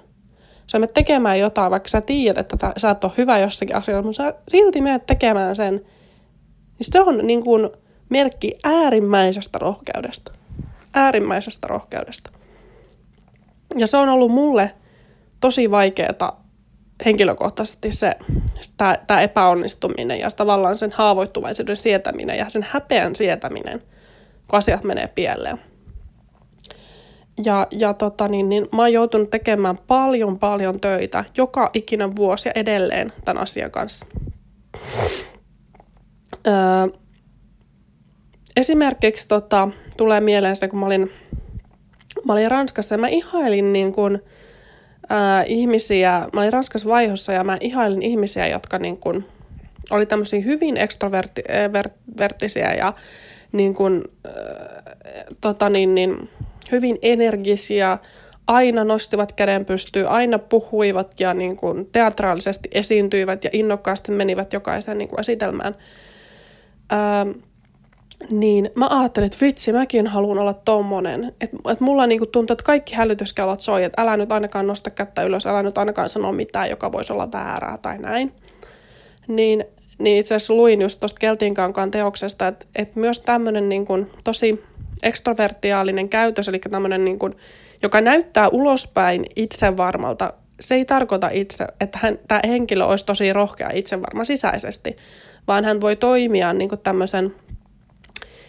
Sä 0.68 0.80
menet 0.80 0.94
tekemään 0.94 1.40
jotain, 1.40 1.72
vaikka 1.72 1.90
sä 1.90 2.02
tiedät, 2.02 2.54
että 2.54 2.74
sä 2.78 2.90
et 2.90 3.04
ole 3.04 3.12
hyvä 3.18 3.40
jossakin 3.40 3.76
asiassa, 3.76 4.02
mutta 4.02 4.24
sä 4.24 4.34
silti 4.48 4.82
menet 4.82 5.06
tekemään 5.06 5.56
sen. 5.56 5.74
Niin 5.74 6.92
se 6.92 7.02
on 7.02 7.28
niin 7.28 7.44
kuin 7.44 7.70
merkki 8.10 8.58
äärimmäisestä 8.64 9.60
rohkeudesta. 9.60 10.32
Äärimmäisestä 10.94 11.68
rohkeudesta. 11.68 12.32
Ja 13.78 13.88
se 13.88 13.98
on 13.98 14.10
ollut 14.10 14.32
mulle 14.32 14.72
tosi 15.40 15.72
vaikeaa 15.72 16.48
henkilökohtaisesti 17.06 17.92
se, 17.92 18.16
tämä 19.08 19.22
epäonnistuminen 19.22 20.20
ja 20.20 20.30
tavallaan 20.38 20.78
sen 20.78 20.92
haavoittuvaisuuden 20.92 21.76
sietäminen 21.76 22.38
ja 22.38 22.50
sen 22.50 22.66
häpeän 22.70 23.16
sietäminen, 23.16 23.80
kun 24.48 24.58
asiat 24.58 24.84
menee 24.84 25.08
pieleen. 25.08 25.58
Ja, 27.46 27.68
ja 27.72 27.94
tota, 27.94 28.28
niin, 28.28 28.50
niin, 28.50 28.68
mä 28.76 28.82
oon 28.82 28.94
joutunut 28.94 29.30
tekemään 29.30 29.78
paljon 29.78 30.40
paljon 30.40 30.80
töitä 30.80 31.26
joka 31.38 31.70
ikinen 31.74 32.16
vuosi 32.16 32.50
ja 32.50 32.54
edelleen 32.56 33.14
tämän 33.26 33.44
asian 33.44 33.72
kanssa. 33.72 34.06
Öö, 36.48 36.54
esimerkiksi 38.56 39.28
tota, 39.28 39.70
tulee 39.98 40.22
mieleen 40.22 40.56
se, 40.56 40.68
kun 40.68 40.80
mä 40.80 40.86
olin, 40.86 41.12
mä 42.28 42.34
olin 42.34 42.52
Ranskassa 42.52 42.96
ja 42.96 43.00
mä 43.00 43.08
ihailin 43.08 43.74
niin 43.74 43.94
kun, 43.94 44.20
ää, 45.10 45.44
ihmisiä, 45.44 46.28
mä 46.34 46.40
olin 46.42 46.54
Ranskassa 46.54 46.90
vaihossa 46.90 47.34
ja 47.34 47.44
mä 47.44 47.58
ihailin 47.62 48.02
ihmisiä, 48.02 48.48
jotka 48.48 48.80
niin 48.80 48.98
kun, 48.98 49.26
oli 49.92 50.06
tämmöisiä 50.06 50.40
hyvin 50.40 50.78
ekstroverttisiä 50.78 52.74
ja 52.74 52.94
niin 53.52 53.74
kun, 53.74 54.04
ää, 54.26 54.34
tota 55.42 55.70
niin, 55.70 55.96
niin, 55.96 56.30
hyvin 56.72 56.98
energisiä, 57.02 57.98
aina 58.48 58.84
nostivat 58.84 59.32
käden 59.32 59.66
pystyyn, 59.66 60.08
aina 60.08 60.40
puhuivat 60.40 61.20
ja 61.20 61.34
niin 61.34 61.58
kuin 61.58 61.90
teatraalisesti 61.92 62.70
esiintyivät 62.72 63.44
ja 63.44 63.50
innokkaasti 63.54 64.12
menivät 64.12 64.54
jokaisen 64.54 64.98
niin 64.98 65.08
kuin 65.08 65.20
esitelmään. 65.20 65.76
Öö, 66.92 67.34
niin 68.32 68.70
mä 68.76 68.88
ajattelin, 68.90 69.26
että 69.26 69.46
vitsi, 69.46 69.74
mäkin 69.74 70.08
haluan 70.08 70.40
olla 70.40 70.54
tommonen. 70.54 71.34
Että 71.42 71.58
et 71.72 71.80
mulla 71.80 72.08
niinku 72.08 72.26
tuntuu, 72.26 72.54
että 72.54 72.64
kaikki 72.64 72.96
hälytyskellot 72.96 73.62
soi, 73.62 73.84
että 73.84 74.02
älä 74.02 74.18
nyt 74.18 74.32
ainakaan 74.32 74.68
nosta 74.68 74.90
kättä 74.90 75.24
ylös, 75.24 75.48
älä 75.48 75.64
nyt 75.64 75.78
ainakaan 75.78 76.10
sano 76.10 76.32
mitään, 76.32 76.70
joka 76.70 76.92
voisi 76.92 77.14
olla 77.14 77.32
väärää 77.32 77.78
tai 77.82 77.98
näin. 77.98 78.34
Niin, 79.28 79.66
niin 80.00 80.18
itse 80.18 80.36
asiassa 80.36 80.54
luin 80.54 80.82
just 80.82 81.00
tuosta 81.00 81.20
Keltinkankaan 81.20 81.92
teoksesta, 81.92 82.48
että, 82.48 82.66
että 82.76 83.00
myös 83.00 83.20
tämmöinen 83.20 83.70
niinku 83.70 84.08
tosi 84.24 84.64
ekstrovertiaalinen 85.04 86.10
käytös, 86.10 86.48
eli 86.48 86.60
tämmöinen, 86.60 87.06
niin 87.06 87.20
kuin, 87.20 87.36
joka 87.84 88.02
näyttää 88.02 88.50
ulospäin 88.50 89.26
itsevarmalta, 89.36 90.34
se 90.60 90.76
ei 90.76 90.86
tarkoita 90.86 91.30
itse, 91.30 91.68
että 91.82 92.00
hän, 92.02 92.20
tämä 92.28 92.42
henkilö 92.48 92.86
olisi 92.86 93.06
tosi 93.06 93.34
rohkea 93.34 93.70
itsevarma 93.74 94.24
sisäisesti, 94.24 94.98
vaan 95.48 95.66
hän 95.66 95.82
voi 95.82 95.96
toimia 95.96 96.54
niin 96.54 96.70
kuin 96.70 96.82
tämmöisen, 96.82 97.36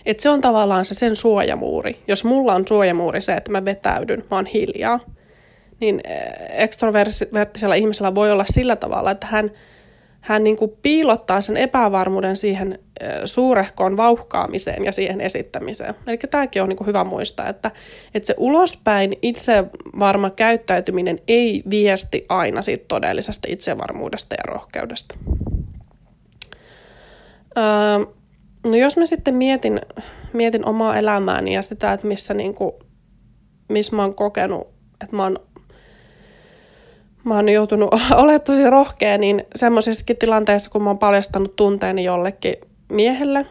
että 0.06 0.22
se 0.22 0.30
on 0.30 0.40
tavallaan 0.40 0.84
se 0.84 0.94
sen 0.94 1.16
suojamuuri. 1.16 2.02
Jos 2.08 2.24
mulla 2.24 2.54
on 2.54 2.64
suojamuuri 2.68 3.20
se, 3.20 3.34
että 3.34 3.50
mä 3.50 3.64
vetäydyn, 3.64 4.24
mä 4.30 4.36
oon 4.36 4.46
hiljaa, 4.46 5.00
niin 5.80 6.00
eh, 6.04 6.62
ekstrovertisella 6.62 7.74
ihmisellä 7.74 8.14
voi 8.14 8.30
olla 8.30 8.44
sillä 8.48 8.76
tavalla, 8.76 9.10
että 9.10 9.26
hän– 9.26 9.50
hän 10.20 10.44
niin 10.44 10.56
kuin 10.56 10.72
piilottaa 10.82 11.40
sen 11.40 11.56
epävarmuuden 11.56 12.36
siihen 12.36 12.78
suurehkoon 13.24 13.96
vauhkaamiseen 13.96 14.84
ja 14.84 14.92
siihen 14.92 15.20
esittämiseen. 15.20 15.94
Eli 16.06 16.18
tämäkin 16.30 16.62
on 16.62 16.68
niin 16.68 16.76
kuin 16.76 16.86
hyvä 16.86 17.04
muistaa, 17.04 17.48
että, 17.48 17.70
että 18.14 18.26
se 18.26 18.34
ulospäin 18.36 19.12
itsevarma 19.22 20.30
käyttäytyminen 20.30 21.18
ei 21.28 21.62
viesti 21.70 22.26
aina 22.28 22.62
siitä 22.62 22.84
todellisesta 22.88 23.48
itsevarmuudesta 23.50 24.34
ja 24.34 24.42
rohkeudesta. 24.52 25.14
Öö, 27.58 27.64
no 28.68 28.76
jos 28.76 28.96
mä 28.96 29.06
sitten 29.06 29.34
mietin, 29.34 29.80
mietin 30.32 30.66
omaa 30.66 30.98
elämääni 30.98 31.54
ja 31.54 31.62
sitä, 31.62 31.92
että 31.92 32.06
missä, 32.06 32.34
niin 32.34 32.54
kuin, 32.54 32.72
missä 33.68 33.96
mä 33.96 34.02
oon 34.02 34.14
kokenut, 34.14 34.68
että 35.00 35.16
mä 35.16 35.22
oon 35.22 35.36
mä 37.24 37.34
oon 37.34 37.48
joutunut 37.48 37.94
olemaan 38.14 38.40
tosi 38.40 38.70
rohkea, 38.70 39.18
niin 39.18 39.46
semmoisessakin 39.54 40.16
tilanteissa, 40.16 40.70
kun 40.70 40.82
mä 40.82 40.90
oon 40.90 40.98
paljastanut 40.98 41.56
tunteeni 41.56 42.04
jollekin 42.04 42.54
miehelle, 42.92 43.46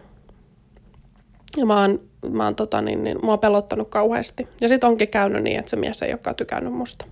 ja 1.57 1.65
mä 1.65 1.81
oon, 1.81 1.99
mä 2.29 2.43
oon 2.43 2.55
tota, 2.55 2.81
niin, 2.81 3.03
niin, 3.03 3.17
mua 3.23 3.37
pelottanut 3.37 3.89
kauheasti. 3.89 4.47
Ja 4.61 4.67
sit 4.67 4.83
onkin 4.83 5.07
käynyt 5.07 5.43
niin, 5.43 5.59
että 5.59 5.69
se 5.69 5.75
mies 5.75 6.01
ei 6.01 6.11
olekaan 6.11 6.35
tykännyt 6.35 6.73
musta. 6.73 7.05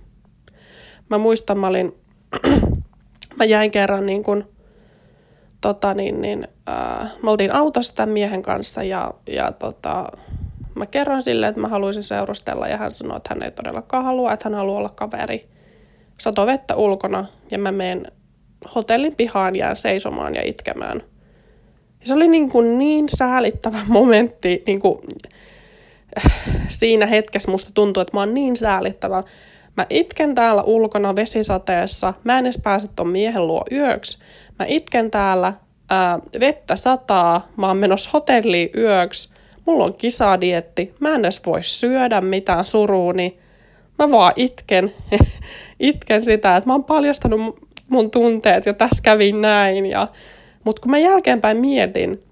Mä 1.10 1.18
muistan, 1.18 1.58
mä 1.58 1.66
olin, 1.66 1.94
mä 3.38 3.44
jäin 3.44 3.70
kerran 3.70 4.06
niin 4.06 4.22
kun, 4.22 4.44
tota, 5.60 5.94
niin, 5.94 6.20
niin, 6.20 6.48
äh, 6.68 7.12
me 7.22 7.30
oltiin 7.30 7.54
autossa 7.54 7.94
tämän 7.94 8.10
miehen 8.10 8.42
kanssa 8.42 8.82
ja, 8.82 9.14
ja 9.26 9.52
tota, 9.52 10.06
mä 10.74 10.86
kerron 10.86 11.22
sille, 11.22 11.48
että 11.48 11.60
mä 11.60 11.68
haluaisin 11.68 12.02
seurustella 12.02 12.68
ja 12.68 12.76
hän 12.76 12.92
sanoi, 12.92 13.16
että 13.16 13.34
hän 13.34 13.42
ei 13.42 13.50
todellakaan 13.50 14.04
halua, 14.04 14.32
että 14.32 14.48
hän 14.48 14.54
haluaa 14.54 14.78
olla 14.78 14.92
kaveri 14.96 15.48
sato 16.18 16.46
vettä 16.46 16.76
ulkona 16.76 17.26
ja 17.50 17.58
mä 17.58 17.72
menen 17.72 18.06
hotellin 18.74 19.16
pihaan 19.16 19.56
jään 19.56 19.76
seisomaan 19.76 20.34
ja 20.34 20.42
itkemään. 20.44 21.02
Ja 22.00 22.06
se 22.06 22.14
oli 22.14 22.28
niin, 22.28 22.50
kuin 22.50 22.78
niin 22.78 23.08
säälittävä 23.08 23.78
momentti 23.98 24.62
niin 24.66 24.80
kuin, 24.80 24.98
siinä 26.68 27.06
hetkessä 27.06 27.50
musta 27.50 27.70
tuntuu, 27.74 28.00
että 28.00 28.16
mä 28.16 28.20
oon 28.20 28.34
niin 28.34 28.56
säälittävä. 28.56 29.22
Mä 29.76 29.86
itken 29.90 30.34
täällä 30.34 30.62
ulkona 30.62 31.16
vesisateessa, 31.16 32.14
mä 32.24 32.38
en 32.38 32.46
edes 32.46 32.60
pääse 32.62 32.86
ton 32.96 33.08
miehen 33.08 33.46
luo 33.46 33.64
yöksi. 33.72 34.18
Mä 34.58 34.66
itken 34.68 35.10
täällä, 35.10 35.52
ää, 35.90 36.18
vettä 36.40 36.76
sataa, 36.76 37.48
mä 37.56 37.66
oon 37.66 37.76
menossa 37.76 38.10
hotelliin 38.12 38.70
yöksi, 38.76 39.34
mulla 39.66 39.84
on 39.84 39.94
kisadietti, 39.94 40.94
mä 41.00 41.14
en 41.14 41.20
edes 41.20 41.46
voi 41.46 41.62
syödä 41.62 42.20
mitään 42.20 42.66
suruuni 42.66 43.38
mä 43.98 44.10
vaan 44.10 44.32
itken, 44.36 44.92
itken 45.78 46.22
sitä, 46.22 46.56
että 46.56 46.68
mä 46.68 46.74
oon 46.74 46.84
paljastanut 46.84 47.60
mun 47.88 48.10
tunteet 48.10 48.66
ja 48.66 48.74
tässä 48.74 49.02
kävi 49.02 49.32
näin. 49.32 49.86
Ja, 49.86 50.08
mutta 50.64 50.82
kun 50.82 50.90
mä 50.90 50.98
jälkeenpäin 50.98 51.56
mietin, 51.56 52.22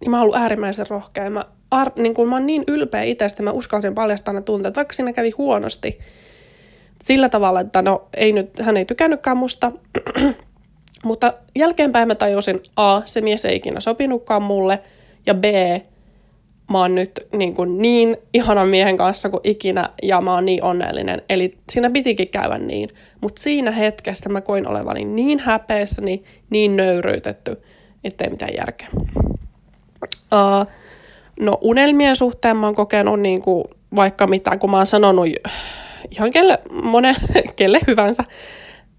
niin 0.00 0.10
mä 0.10 0.16
oon 0.16 0.22
ollut 0.22 0.36
äärimmäisen 0.36 0.86
rohkea. 0.90 1.30
Mä, 1.30 1.44
ar, 1.72 1.92
niin 1.96 2.14
kun 2.14 2.28
mä 2.28 2.36
oon 2.36 2.46
niin 2.46 2.64
ylpeä 2.68 3.02
itsestä, 3.02 3.42
mä 3.42 3.50
uskalsin 3.50 3.94
paljastaa 3.94 4.34
ne 4.34 4.42
tunteet, 4.42 4.76
vaikka 4.76 4.94
siinä 4.94 5.12
kävi 5.12 5.30
huonosti. 5.30 5.98
Sillä 7.04 7.28
tavalla, 7.28 7.60
että 7.60 7.82
no 7.82 8.08
ei 8.16 8.32
nyt, 8.32 8.58
hän 8.60 8.76
ei 8.76 8.84
tykännytkään 8.84 9.36
musta, 9.36 9.72
mutta 11.04 11.32
jälkeenpäin 11.56 12.08
mä 12.08 12.14
tajusin, 12.14 12.60
A, 12.76 13.02
se 13.04 13.20
mies 13.20 13.44
ei 13.44 13.56
ikinä 13.56 13.80
sopinutkaan 13.80 14.42
mulle, 14.42 14.80
ja 15.26 15.34
B, 15.34 15.44
mä 16.70 16.78
oon 16.78 16.94
nyt 16.94 17.26
niin, 17.32 17.54
kuin 17.54 17.78
niin 17.78 18.16
ihanan 18.34 18.68
miehen 18.68 18.96
kanssa 18.96 19.28
kuin 19.28 19.40
ikinä 19.44 19.88
ja 20.02 20.20
mä 20.20 20.34
oon 20.34 20.44
niin 20.44 20.62
onnellinen. 20.64 21.22
Eli 21.28 21.58
siinä 21.72 21.90
pitikin 21.90 22.28
käydä 22.28 22.58
niin. 22.58 22.88
Mutta 23.20 23.42
siinä 23.42 23.70
hetkessä 23.70 24.28
mä 24.28 24.40
koin 24.40 24.68
olevani 24.68 25.04
niin 25.04 25.38
häpeessäni, 25.38 26.24
niin 26.50 26.76
nöyryytetty, 26.76 27.62
ettei 28.04 28.30
mitään 28.30 28.54
järkeä. 28.58 28.88
Uh, 30.12 30.66
no 31.40 31.58
unelmien 31.60 32.16
suhteen 32.16 32.56
mä 32.56 32.66
oon 32.66 32.74
kokenut 32.74 33.20
niin 33.20 33.42
kuin 33.42 33.64
vaikka 33.96 34.26
mitä, 34.26 34.56
kun 34.56 34.70
mä 34.70 34.76
oon 34.76 34.86
sanonut 34.86 35.26
ihan 36.10 36.30
kelle, 36.30 36.58
monen, 36.82 37.14
kelle 37.56 37.78
hyvänsä, 37.86 38.24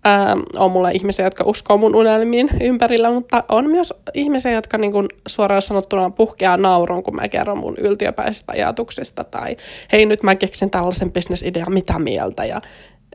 Ähm, 0.07 0.39
on 0.55 0.71
mulla 0.71 0.89
ihmisiä, 0.89 1.25
jotka 1.25 1.43
uskoo 1.47 1.77
mun 1.77 1.95
unelmiin 1.95 2.49
ympärillä, 2.61 3.11
mutta 3.11 3.43
on 3.49 3.69
myös 3.69 3.93
ihmisiä, 4.13 4.51
jotka 4.51 4.77
niin 4.77 4.91
kuin 4.91 5.07
suoraan 5.27 5.61
sanottuna 5.61 6.09
puhkeaa 6.09 6.57
naurun, 6.57 7.03
kun 7.03 7.15
mä 7.15 7.29
kerron 7.29 7.57
mun 7.57 7.77
yltiöpäisistä 7.77 8.51
ajatuksista, 8.51 9.23
tai 9.23 9.57
hei 9.91 10.05
nyt 10.05 10.23
mä 10.23 10.35
keksin 10.35 10.69
tällaisen 10.69 11.11
bisnesidean, 11.11 11.73
mitä 11.73 11.99
mieltä, 11.99 12.45
ja 12.45 12.61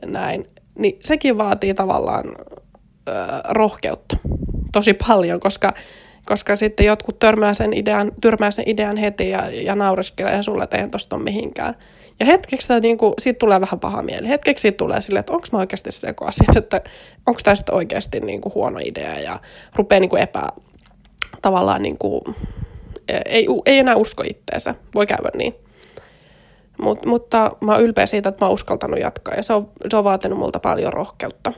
näin. 0.05 0.49
Niin 0.79 0.99
sekin 1.03 1.37
vaatii 1.37 1.73
tavallaan 1.73 2.25
ö, 2.27 3.11
rohkeutta 3.49 4.17
tosi 4.71 4.93
paljon, 4.93 5.39
koska, 5.39 5.73
koska 6.25 6.55
sitten 6.55 6.85
jotkut 6.85 7.19
törmää 7.19 7.53
sen 7.53 7.73
idean, 7.73 8.11
törmää 8.21 8.51
sen 8.51 8.69
idean 8.69 8.97
heti 8.97 9.29
ja, 9.29 9.49
ja 9.49 9.75
naureskelee 9.75 10.43
sulle, 10.43 10.63
että 10.63 10.77
eihän 10.77 10.91
tosta 10.91 11.15
ole 11.15 11.23
mihinkään. 11.23 11.75
Ja 12.19 12.25
hetkeksi 12.25 12.67
tämä, 12.67 12.79
niin 12.79 12.97
kuin, 12.97 13.13
siitä 13.19 13.39
tulee 13.39 13.61
vähän 13.61 13.79
paha 13.79 14.01
mieli. 14.01 14.27
Hetkeksi 14.27 14.61
siitä 14.61 14.77
tulee 14.77 15.01
silleen, 15.01 15.19
että 15.19 15.33
onko 15.33 15.47
mä 15.51 15.59
oikeasti 15.59 15.91
sekaisin, 15.91 16.57
että 16.57 16.81
onko 17.25 17.39
tämä 17.43 17.55
sitten 17.55 17.75
oikeasti 17.75 18.19
niin 18.19 18.41
kuin, 18.41 18.55
huono 18.55 18.79
idea 18.83 19.19
ja 19.19 19.39
rupeaa 19.75 19.99
niin 19.99 20.09
kuin, 20.09 20.21
epä, 20.21 20.47
tavallaan 21.41 21.81
niin 21.81 21.97
kuin, 21.97 22.21
ei, 23.25 23.47
ei 23.65 23.79
enää 23.79 23.95
usko 23.95 24.23
itteensä. 24.27 24.75
Voi 24.95 25.07
käydä 25.07 25.29
niin. 25.33 25.55
Mut, 26.81 27.05
mutta 27.05 27.51
mä 27.61 27.71
oon 27.71 27.81
ylpeä 27.81 28.05
siitä, 28.05 28.29
että 28.29 28.45
mä 28.45 28.47
oon 28.47 28.53
uskaltanut 28.53 28.99
jatkaa 28.99 29.33
ja 29.33 29.43
se 29.43 29.53
on, 29.53 29.71
se 29.89 29.97
on 29.97 30.03
vaatinut 30.03 30.39
multa 30.39 30.59
paljon 30.59 30.93
rohkeutta. 30.93 31.53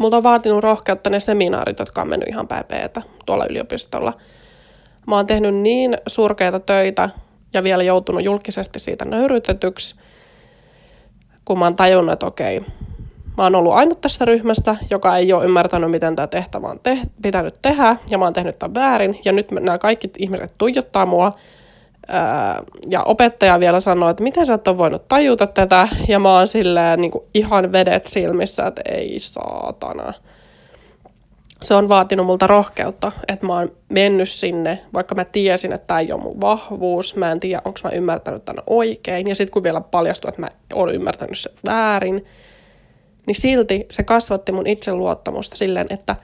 Multa 0.00 0.16
on 0.16 0.22
vaatinut 0.22 0.62
rohkeutta 0.64 1.10
ne 1.10 1.20
seminaarit, 1.20 1.78
jotka 1.78 2.02
on 2.02 2.08
mennyt 2.08 2.28
ihan 2.28 2.48
päipeetä 2.48 3.02
tuolla 3.26 3.46
yliopistolla. 3.46 4.12
Mä 5.06 5.16
oon 5.16 5.26
tehnyt 5.26 5.54
niin 5.54 5.98
surkeita 6.06 6.60
töitä, 6.60 7.08
ja 7.52 7.62
vielä 7.62 7.82
joutunut 7.82 8.24
julkisesti 8.24 8.78
siitä 8.78 9.04
nöyrytetyksi, 9.04 9.94
kun 11.44 11.58
mä 11.58 11.64
oon 11.64 11.76
tajunnut, 11.76 12.12
että 12.12 12.26
okei, 12.26 12.60
mä 13.36 13.42
oon 13.42 13.54
ollut 13.54 13.72
ainut 13.72 14.00
tässä 14.00 14.24
ryhmästä, 14.24 14.76
joka 14.90 15.16
ei 15.16 15.32
ole 15.32 15.44
ymmärtänyt, 15.44 15.90
miten 15.90 16.16
tämä 16.16 16.26
tehtävä 16.26 16.66
on 16.66 16.80
te- 16.82 17.02
pitänyt 17.22 17.54
tehdä, 17.62 17.96
ja 18.10 18.18
mä 18.18 18.24
oon 18.24 18.32
tehnyt 18.32 18.58
tämän 18.58 18.74
väärin, 18.74 19.18
ja 19.24 19.32
nyt 19.32 19.50
nämä 19.50 19.78
kaikki 19.78 20.10
ihmiset 20.18 20.54
tuijottaa 20.58 21.06
mua, 21.06 21.32
ja 22.88 23.02
opettaja 23.02 23.60
vielä 23.60 23.80
sanoi, 23.80 24.10
että 24.10 24.22
miten 24.22 24.46
sä 24.46 24.54
et 24.54 24.68
ole 24.68 24.78
voinut 24.78 25.08
tajuta 25.08 25.46
tätä, 25.46 25.88
ja 26.08 26.18
mä 26.18 26.36
oon 26.36 26.46
silleen 26.46 27.00
niin 27.00 27.10
kuin 27.10 27.24
ihan 27.34 27.72
vedet 27.72 28.06
silmissä, 28.06 28.66
että 28.66 28.82
ei 28.84 29.20
saatana. 29.20 30.12
se 31.62 31.74
on 31.74 31.88
vaatinut 31.88 32.26
multa 32.26 32.46
rohkeutta, 32.46 33.12
että 33.28 33.46
mä 33.46 33.54
oon 33.54 33.72
mennyt 33.88 34.28
sinne, 34.28 34.78
vaikka 34.94 35.14
mä 35.14 35.24
tiesin, 35.24 35.72
että 35.72 35.86
tämä 35.86 36.00
ei 36.00 36.12
ole 36.12 36.22
mun 36.22 36.40
vahvuus, 36.40 37.16
mä 37.16 37.32
en 37.32 37.40
tiedä, 37.40 37.62
onko 37.64 37.80
mä 37.84 37.90
ymmärtänyt 37.90 38.44
tämän 38.44 38.62
oikein, 38.66 39.28
ja 39.28 39.34
sitten 39.34 39.52
kun 39.52 39.62
vielä 39.62 39.80
paljastuu, 39.80 40.28
että 40.28 40.40
mä 40.40 40.48
oon 40.74 40.94
ymmärtänyt 40.94 41.38
sen 41.38 41.52
väärin, 41.66 42.24
niin 43.26 43.34
silti 43.34 43.86
se 43.90 44.02
kasvatti 44.02 44.52
mun 44.52 44.66
itseluottamusta 44.66 45.56
silleen, 45.56 45.86
että 45.90 46.16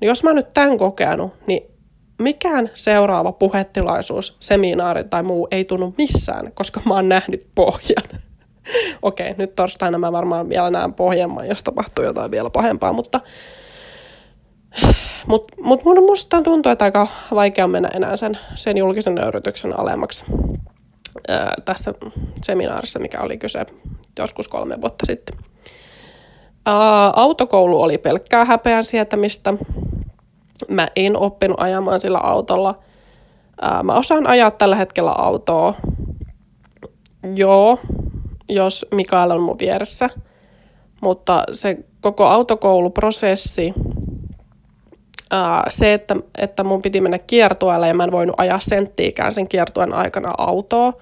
no 0.00 0.06
jos 0.06 0.24
mä 0.24 0.32
nyt 0.32 0.54
tämän 0.54 0.78
kokenut, 0.78 1.32
niin 1.46 1.77
mikään 2.18 2.70
seuraava 2.74 3.32
puhetilaisuus, 3.32 4.36
seminaari 4.40 5.04
tai 5.04 5.22
muu 5.22 5.48
ei 5.50 5.64
tunnu 5.64 5.94
missään, 5.98 6.52
koska 6.54 6.80
mä 6.84 6.94
oon 6.94 7.08
nähnyt 7.08 7.46
pohjan. 7.54 8.22
Okei, 9.02 9.34
nyt 9.38 9.54
torstaina 9.54 9.98
mä 9.98 10.12
varmaan 10.12 10.48
vielä 10.48 10.70
näen 10.70 10.94
pohjemman, 10.94 11.48
jos 11.48 11.62
tapahtuu 11.62 12.04
jotain 12.04 12.30
vielä 12.30 12.50
pahempaa, 12.50 12.92
mutta 12.92 13.20
mutta 15.26 15.54
mut 15.62 15.84
mun 15.84 16.02
musta 16.02 16.42
tuntuu, 16.42 16.72
että 16.72 16.84
aika 16.84 17.08
vaikea 17.34 17.66
mennä 17.66 17.88
enää 17.94 18.16
sen, 18.16 18.38
sen 18.54 18.76
julkisen 18.76 19.14
nöyrytyksen 19.14 19.78
alemmaksi 19.78 20.24
ää, 21.28 21.54
tässä 21.64 21.94
seminaarissa, 22.42 22.98
mikä 22.98 23.20
oli 23.20 23.36
kyse 23.38 23.66
joskus 24.18 24.48
kolme 24.48 24.80
vuotta 24.80 25.06
sitten. 25.06 25.38
Ää, 26.66 27.12
autokoulu 27.16 27.82
oli 27.82 27.98
pelkkää 27.98 28.44
häpeän 28.44 28.84
sietämistä. 28.84 29.54
Mä 30.68 30.88
en 30.96 31.16
oppinut 31.16 31.60
ajamaan 31.60 32.00
sillä 32.00 32.18
autolla. 32.18 32.78
Ää, 33.60 33.82
mä 33.82 33.94
osaan 33.94 34.26
ajaa 34.26 34.50
tällä 34.50 34.76
hetkellä 34.76 35.12
autoa. 35.12 35.74
Joo, 37.36 37.78
jos 38.48 38.86
Mikael 38.94 39.30
on 39.30 39.42
mun 39.42 39.58
vieressä. 39.58 40.08
Mutta 41.00 41.44
se 41.52 41.78
koko 42.00 42.24
autokouluprosessi 42.24 43.74
Uh, 45.34 45.62
se, 45.68 45.92
että, 45.92 46.16
että 46.38 46.64
mun 46.64 46.82
piti 46.82 47.00
mennä 47.00 47.18
kiertueelle 47.18 47.88
ja 47.88 47.94
mä 47.94 48.04
en 48.04 48.12
voinut 48.12 48.34
ajaa 48.38 48.60
senttiikään 48.60 49.32
sen 49.32 49.48
kiertuen 49.48 49.92
aikana 49.92 50.34
autoa, 50.38 50.92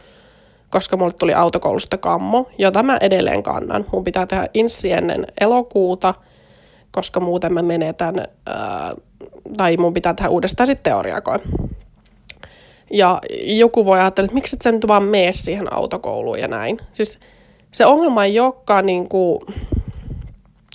koska 0.71 0.97
mulle 0.97 1.13
tuli 1.13 1.35
autokoulusta 1.35 1.99
kammo, 1.99 2.49
jota 2.59 2.83
mä 2.83 2.97
edelleen 3.01 3.43
kannan. 3.43 3.85
Mun 3.93 4.05
pitää 4.05 4.27
tehdä 4.27 4.49
inssi 4.55 4.93
ennen 4.93 5.27
elokuuta, 5.41 6.15
koska 6.91 7.21
muuten 7.21 7.53
mä 7.53 7.63
menetän, 7.63 8.15
uh, 8.19 9.03
tai 9.57 9.77
mun 9.77 9.95
pitää 9.95 10.15
tehdä 10.15 10.31
uudestaan 10.31 10.67
sitten 10.67 10.93
teoriakoe. 10.93 11.41
Ja 12.91 13.21
joku 13.43 13.85
voi 13.85 13.99
ajatella, 13.99 14.25
että 14.25 14.35
miksi 14.35 14.57
et 14.57 14.63
sä 14.63 14.73
nyt 14.73 14.89
vaan 14.89 15.03
mene 15.03 15.33
siihen 15.33 15.73
autokouluun 15.73 16.41
ja 16.41 16.49
näin. 16.49 16.79
Siis 16.93 17.19
se 17.73 17.87
ongelma 17.87 18.25
ei 18.25 18.41
olekaan 18.41 18.87
niin 18.87 19.09
kuin, 19.09 19.41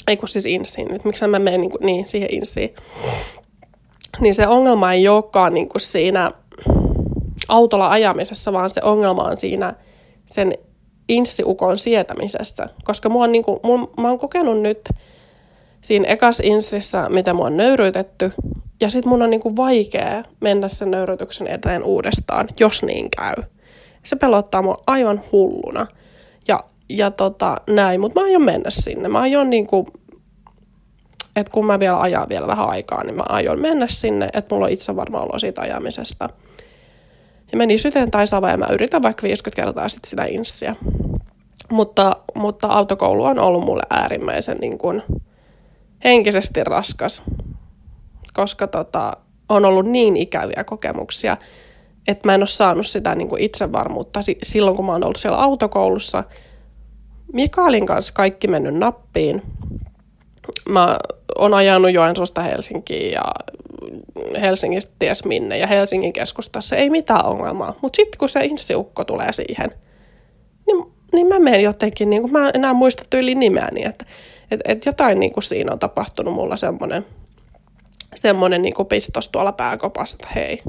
ei 0.08 0.18
kun 0.18 0.28
siis 0.28 0.46
insiin, 0.46 0.94
että 0.96 1.08
miksi 1.08 1.28
mä 1.28 1.40
menen 1.40 1.62
niin, 1.62 1.72
kuin, 1.72 1.86
niin 1.86 2.08
siihen 2.08 2.34
insiin 2.34 2.75
niin 4.20 4.36
se 4.36 4.48
ongelma 4.48 4.94
ei 4.94 5.08
olekaan 5.08 5.54
niin 5.54 5.70
kuin 5.70 5.82
siinä 5.82 6.32
autolla 7.48 7.90
ajamisessa, 7.90 8.54
vaan 8.54 8.70
se 8.70 8.82
ongelma 8.84 9.24
on 9.24 9.38
siinä 9.38 9.74
sen 10.25 10.54
insiukon 11.10 11.78
sietämisessä. 11.78 12.70
Koska 12.84 13.10
mua 13.10 13.24
on, 13.24 13.32
niin 13.32 13.44
kuin, 13.44 13.60
mä 13.98 14.08
oon 14.08 14.20
kokenut 14.20 14.62
nyt 14.62 14.90
siinä 15.82 16.08
ekas 16.08 16.40
insissä, 16.40 17.10
mitä 17.10 17.34
mua 17.34 17.46
on 17.46 17.58
nöyryytetty, 17.58 18.32
ja 18.82 18.90
sit 18.90 19.06
mun 19.06 19.22
on 19.22 19.30
niin 19.30 19.42
kuin 19.42 19.56
vaikea 19.56 20.24
mennä 20.40 20.68
sen 20.68 20.92
nöyrytyksen 20.92 21.48
eteen 21.48 21.84
uudestaan, 21.84 22.48
jos 22.60 22.84
niin 22.84 23.10
käy. 23.18 23.44
Se 24.04 24.16
pelottaa 24.16 24.62
mua 24.62 24.84
aivan 24.88 25.22
hulluna. 25.32 25.88
Ja, 26.48 26.60
ja 26.90 27.12
tota, 27.12 27.58
näin, 27.70 28.02
mutta 28.02 28.20
mä 28.20 28.26
aion 28.26 28.44
mennä 28.44 28.70
sinne. 28.70 29.10
Mä 29.10 29.20
aion 29.20 29.50
niin 29.50 29.68
kuin 29.68 29.88
että 31.36 31.52
kun 31.52 31.66
mä 31.66 31.80
vielä 31.80 32.02
ajan 32.02 32.30
vielä 32.30 32.48
vähän 32.48 32.70
aikaa, 32.70 33.04
niin 33.04 33.16
mä 33.16 33.24
aion 33.30 33.62
mennä 33.62 33.88
sinne, 33.90 34.30
että 34.34 34.56
mulla 34.56 34.66
on 34.66 34.72
itse 34.72 34.96
varma 34.96 35.22
olo 35.22 35.40
siitä 35.40 35.62
ajamisesta. 35.62 36.30
Ja 37.52 37.58
meni 37.58 37.78
syteen 37.78 38.12
tai 38.12 38.28
sava 38.28 38.50
ja 38.50 38.58
mä 38.58 38.68
yritän 38.72 39.04
vaikka 39.04 39.24
50 39.24 39.62
kertaa 39.62 39.90
sit 39.90 40.06
sitä 40.06 40.26
inssiä. 40.26 40.76
Mutta, 41.72 42.16
mutta 42.36 42.68
autokoulu 42.68 43.24
on 43.24 43.40
ollut 43.40 43.66
mulle 43.66 43.84
äärimmäisen 43.90 44.58
niin 44.58 44.77
kuin, 44.77 45.03
henkisesti 46.03 46.64
raskas, 46.64 47.24
koska 48.33 48.68
tota, 48.68 49.11
on 49.50 49.66
ollut 49.66 49.85
niin 49.85 50.18
ikäviä 50.18 50.64
kokemuksia, 50.64 51.37
että 52.07 52.27
mä 52.27 52.33
en 52.33 52.42
ole 52.42 52.48
saanut 52.48 52.87
sitä 52.87 53.16
niin 53.16 53.29
kuin 53.29 53.42
itsevarmuutta 53.42 54.20
silloin, 54.44 54.75
kun 54.75 54.85
mä 54.85 54.92
oon 54.92 55.03
ollut 55.03 55.18
siellä 55.18 55.37
autokoulussa. 55.37 56.24
Mikaelin 57.33 57.85
kanssa 57.85 58.14
kaikki 58.14 58.48
mennyt 58.48 58.75
nappiin. 58.75 59.42
Mä 60.70 60.98
on 61.37 61.53
ajanut 61.53 61.94
Joensuusta 61.94 62.42
Helsinkiin 62.42 63.11
ja 63.11 63.24
Helsingistä 64.42 64.96
ties 65.00 65.25
minne 65.25 65.57
ja 65.57 65.68
Helsingin 65.68 66.14
keskustassa 66.14 66.75
ei 66.75 66.90
mitään 66.90 67.25
ongelmaa. 67.25 67.75
Mutta 67.81 67.96
sitten 67.96 68.18
kun 68.18 68.29
se 68.29 68.46
insiukko 68.46 69.03
tulee 69.03 69.33
siihen, 69.33 69.72
niin, 70.68 70.85
niin 71.14 71.27
mä 71.27 71.40
menen 71.40 71.64
jotenkin, 71.64 72.09
niin 72.09 72.31
mä 72.31 72.46
en 72.46 72.51
enää 72.53 72.74
muista 72.74 73.03
tyyli 73.09 73.35
nimeäni, 73.35 73.85
että 73.85 74.05
et, 74.51 74.59
et 74.66 74.85
jotain 74.85 75.20
niin 75.20 75.33
kuin 75.33 75.44
siinä 75.44 75.72
on 75.72 75.79
tapahtunut 75.79 76.33
mulla 76.33 76.57
semmoinen 76.57 77.05
semmoinen 78.16 78.61
niin 78.61 78.74
pistos 78.90 79.29
tuolla 79.29 79.51
pääkopassa, 79.51 80.18
että 80.22 80.33
hei, 80.35 80.61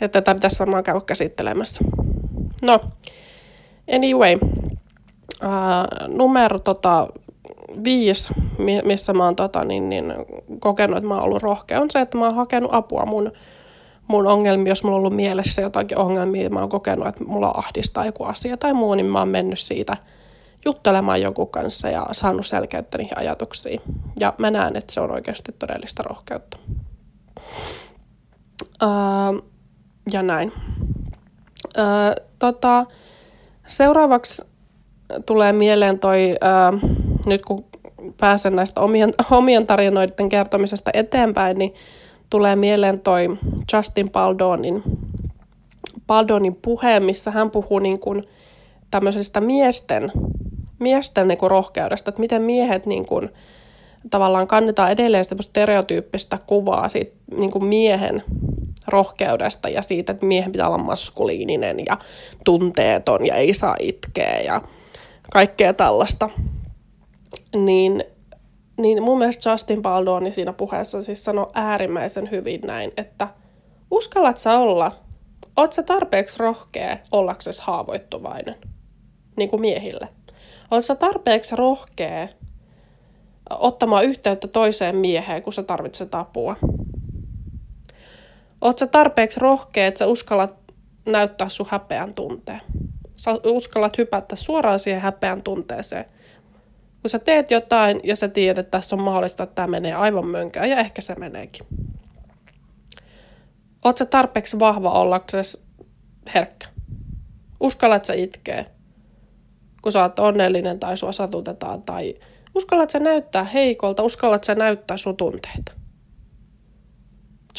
että 0.00 0.20
tätä 0.20 0.34
pitäisi 0.34 0.58
varmaan 0.58 0.84
käydä 0.84 1.00
käsittelemässä. 1.00 1.80
No, 2.62 2.80
anyway, 3.94 4.38
uh, 5.42 6.08
numero 6.08 6.58
tota, 6.58 7.08
viisi, 7.84 8.34
missä 8.84 9.12
mä 9.12 9.24
oon 9.24 9.36
tota, 9.36 9.64
niin, 9.64 9.88
niin, 9.88 10.14
kokenut, 10.60 10.96
että 10.96 11.08
mä 11.08 11.14
oon 11.14 11.24
ollut 11.24 11.42
rohkea, 11.42 11.80
on 11.80 11.90
se, 11.90 12.00
että 12.00 12.18
mä 12.18 12.24
oon 12.24 12.34
hakenut 12.34 12.74
apua 12.74 13.06
mun, 13.06 13.32
mun 14.08 14.26
ongelmiin, 14.26 14.66
jos 14.66 14.84
mulla 14.84 14.96
on 14.96 15.00
ollut 15.00 15.16
mielessä 15.16 15.62
jotakin 15.62 15.98
ongelmia, 15.98 16.50
mä 16.50 16.60
oon 16.60 16.68
kokenut, 16.68 17.06
että 17.06 17.24
mulla 17.24 17.54
ahdistaa 17.56 18.06
joku 18.06 18.24
asia 18.24 18.56
tai 18.56 18.72
muu, 18.72 18.94
niin 18.94 19.06
mä 19.06 19.18
oon 19.18 19.28
mennyt 19.28 19.58
siitä 19.58 19.96
juttelemaan 20.64 21.22
jonkun 21.22 21.48
kanssa 21.48 21.88
ja 21.88 22.06
saanut 22.12 22.46
selkeyttä 22.46 22.98
niihin 22.98 23.18
ajatuksiin. 23.18 23.80
Ja 24.20 24.34
mä 24.38 24.50
näen, 24.50 24.76
että 24.76 24.92
se 24.92 25.00
on 25.00 25.10
oikeasti 25.10 25.52
todellista 25.58 26.02
rohkeutta. 26.02 26.58
Öö, 28.82 28.88
ja 30.12 30.22
näin. 30.22 30.52
Öö, 31.78 31.84
tota, 32.38 32.86
seuraavaksi 33.66 34.44
tulee 35.26 35.52
mieleen 35.52 35.98
toi, 35.98 36.36
öö, 36.42 36.90
nyt 37.26 37.44
kun 37.44 37.64
pääsen 38.20 38.56
näistä 38.56 38.80
omien, 38.80 39.12
omien 39.30 39.66
tarinoiden 39.66 40.28
kertomisesta 40.28 40.90
eteenpäin, 40.94 41.58
niin 41.58 41.74
tulee 42.30 42.56
mieleen 42.56 43.00
toi 43.00 43.38
Justin 43.72 44.10
Paldonin, 44.10 44.82
Paldonin 46.06 46.54
puhe, 46.54 47.00
missä 47.00 47.30
hän 47.30 47.50
puhuu 47.50 47.78
niin 47.78 48.00
kuin 48.00 48.28
tämmöisestä 48.90 49.40
miesten, 49.40 50.12
miesten 50.78 51.28
niin 51.28 51.38
kuin 51.38 51.50
rohkeudesta, 51.50 52.08
että 52.08 52.20
miten 52.20 52.42
miehet 52.42 52.86
niin 52.86 53.06
kuin, 53.06 53.30
tavallaan 54.10 54.48
kannetaan 54.48 54.92
edelleen 54.92 55.24
sitä 55.24 55.42
stereotyyppistä 55.42 56.38
kuvaa 56.46 56.88
siitä 56.88 57.16
niin 57.36 57.50
kuin 57.50 57.64
miehen 57.64 58.22
rohkeudesta 58.86 59.68
ja 59.68 59.82
siitä, 59.82 60.12
että 60.12 60.26
miehen 60.26 60.52
pitää 60.52 60.66
olla 60.66 60.78
maskuliininen 60.78 61.76
ja 61.86 61.98
tunteeton 62.44 63.26
ja 63.26 63.34
ei 63.34 63.54
saa 63.54 63.76
itkeä 63.80 64.40
ja 64.40 64.62
kaikkea 65.32 65.74
tällaista. 65.74 66.30
Niin, 67.56 68.04
niin 68.78 69.02
mun 69.02 69.18
mielestä 69.18 69.50
Justin 69.50 69.82
Baldoni 69.82 70.32
siinä 70.32 70.52
puheessa 70.52 71.02
siis 71.02 71.24
sanoi 71.24 71.50
äärimmäisen 71.54 72.30
hyvin 72.30 72.60
näin, 72.60 72.92
että 72.96 73.28
uskallat 73.90 74.36
sä 74.36 74.58
olla, 74.58 74.92
oot 75.56 75.72
sä 75.72 75.82
tarpeeksi 75.82 76.38
rohkea 76.38 76.96
ollaksesi 77.12 77.62
haavoittuvainen, 77.64 78.54
niin 79.38 79.50
kuin 79.50 79.60
miehille. 79.60 80.08
Sä 80.80 80.94
tarpeeksi 80.94 81.56
rohkea 81.56 82.28
ottamaan 83.50 84.04
yhteyttä 84.04 84.48
toiseen 84.48 84.96
mieheen, 84.96 85.42
kun 85.42 85.52
sä 85.52 85.62
tarvitset 85.62 86.14
apua. 86.14 86.56
Sä 88.80 88.86
tarpeeksi 88.86 89.40
rohkea, 89.40 89.86
että 89.86 89.98
sä 89.98 90.06
uskallat 90.06 90.54
näyttää 91.06 91.48
sun 91.48 91.66
häpeän 91.70 92.14
tunteen. 92.14 92.60
Sä 93.16 93.30
uskallat 93.44 93.98
hypätä 93.98 94.36
suoraan 94.36 94.78
siihen 94.78 95.02
häpeän 95.02 95.42
tunteeseen– 95.42 96.04
kun 97.02 97.10
sä 97.10 97.18
teet 97.18 97.50
jotain 97.50 98.00
ja 98.04 98.16
sä 98.16 98.28
tiedät, 98.28 98.58
että 98.58 98.70
tässä 98.70 98.96
on 98.96 99.02
mahdollista, 99.02 99.42
että 99.42 99.54
tämä 99.54 99.68
menee 99.68 99.94
aivan 99.94 100.26
mönkään 100.26 100.70
ja 100.70 100.78
ehkä 100.78 101.02
se 101.02 101.14
meneekin. 101.14 101.66
Sä 103.98 104.06
tarpeeksi 104.06 104.58
vahva 104.58 104.90
ollaksesi 104.90 105.64
herkkä? 106.34 106.66
Uskallat 107.60 108.04
sä 108.04 108.14
itkee, 108.14 108.66
kun 109.82 109.92
sä 109.92 110.02
oot 110.02 110.18
onnellinen 110.18 110.80
tai 110.80 110.96
sua 110.96 111.12
satutetaan 111.12 111.82
tai 111.82 112.14
uskallat 112.54 112.90
sä 112.90 112.98
näyttää 112.98 113.44
heikolta, 113.44 114.02
uskallat 114.02 114.44
sä 114.44 114.54
näyttää 114.54 114.96
sun 114.96 115.16
tunteita. 115.16 115.72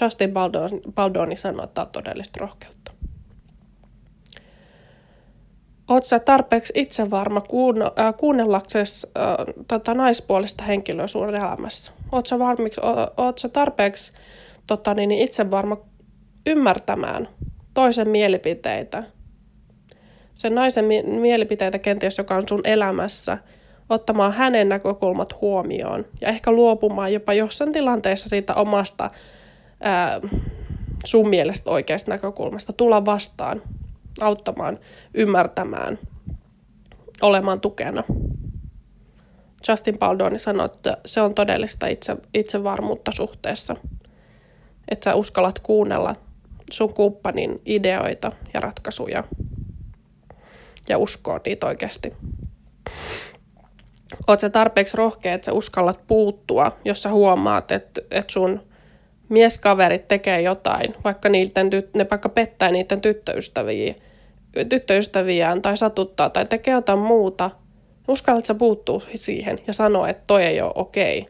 Justin 0.02 0.34
Baldoni, 0.34 0.82
Baldoni 0.96 1.36
sanoi, 1.36 1.64
että 1.64 1.82
on 1.82 1.88
todellista 1.88 2.40
rohkeutta. 2.40 2.92
Oot 5.90 6.06
sä 6.06 6.20
tarpeeksi 6.20 6.74
itsevarma 6.76 7.42
kuun, 7.42 7.82
äh, 7.82 8.14
kuunnellaksesi 8.18 9.08
äh, 9.18 9.56
tota, 9.68 9.94
naispuolista 9.94 10.64
henkilöä 10.64 11.08
sun 11.08 11.36
elämässä? 11.36 11.92
Oot 12.12 12.26
sä, 12.26 12.40
varmiksi, 12.40 12.82
o, 12.82 13.24
oot 13.24 13.38
sä 13.38 13.50
tarpeeksi 13.50 14.14
tota, 14.68 14.94
niin, 14.94 15.12
itsevarma 15.12 15.78
ymmärtämään 16.48 17.28
toisen 17.74 18.10
mielipiteitä? 18.10 19.04
Sen 20.40 20.56
naisen 20.56 20.86
mi- 20.86 21.04
mielipiteitä 21.04 21.80
kenties, 21.80 22.18
joka 22.18 22.36
on 22.36 22.44
sun 22.50 22.62
elämässä, 22.64 23.38
ottamaan 23.90 24.34
hänen 24.34 24.70
näkökulmat 24.70 25.42
huomioon 25.42 26.06
ja 26.22 26.28
ehkä 26.28 26.52
luopumaan 26.52 27.14
jopa 27.14 27.34
jossain 27.34 27.72
tilanteessa 27.72 28.30
siitä 28.30 28.54
omasta 28.54 29.10
ää, 29.82 30.22
sun 31.06 31.30
mielestä 31.30 31.70
oikeasta 31.70 32.12
näkökulmasta, 32.12 32.74
tulla 32.74 33.06
vastaan 33.06 33.62
auttamaan, 34.22 34.80
ymmärtämään, 35.14 36.00
olemaan 37.22 37.62
tukena. 37.62 38.04
Justin 39.70 40.00
Baldoni 40.00 40.40
sanoi, 40.40 40.66
että 40.66 40.98
se 41.06 41.22
on 41.22 41.36
todellista 41.36 41.88
itse, 41.88 42.18
itsevarmuutta 42.34 43.12
suhteessa. 43.16 43.76
Että 44.88 45.04
sä 45.04 45.16
uskallat 45.16 45.60
kuunnella 45.60 46.16
sun 46.72 46.94
kumppanin 46.94 47.62
ideoita 47.66 48.32
ja 48.54 48.60
ratkaisuja 48.60 49.24
ja 50.90 50.98
uskoa 50.98 51.40
niitä 51.46 51.68
oikeasti. 51.68 52.14
Sä 54.38 54.50
tarpeeksi 54.50 54.98
rohkea, 54.98 55.34
että 55.34 55.46
sä 55.46 55.54
uskallat 55.54 56.00
puuttua, 56.08 56.78
jos 56.86 57.04
sä 57.04 57.10
huomaat, 57.10 57.72
että, 57.72 58.02
että 58.12 58.34
sun 58.34 58.62
mieskaverit 59.30 60.08
tekee 60.08 60.42
jotain, 60.42 60.96
vaikka 61.04 61.30
niiden, 61.30 61.70
ne 61.94 62.08
vaikka 62.12 62.30
pettää 62.30 62.72
niiden 62.72 63.02
tyttöystäviä, 63.02 63.96
tyttöystäviään 64.70 65.62
tai 65.62 65.78
satuttaa 65.78 66.30
tai 66.30 66.46
tekee 66.46 66.74
jotain 66.74 67.00
muuta, 67.00 67.52
uskallat 68.08 68.46
sä 68.46 68.56
puuttua 68.56 69.02
siihen 69.16 69.60
ja 69.68 69.74
sanoa, 69.74 70.10
että 70.10 70.24
toi 70.28 70.44
ei 70.44 70.62
ole 70.62 70.72
okei. 70.76 71.28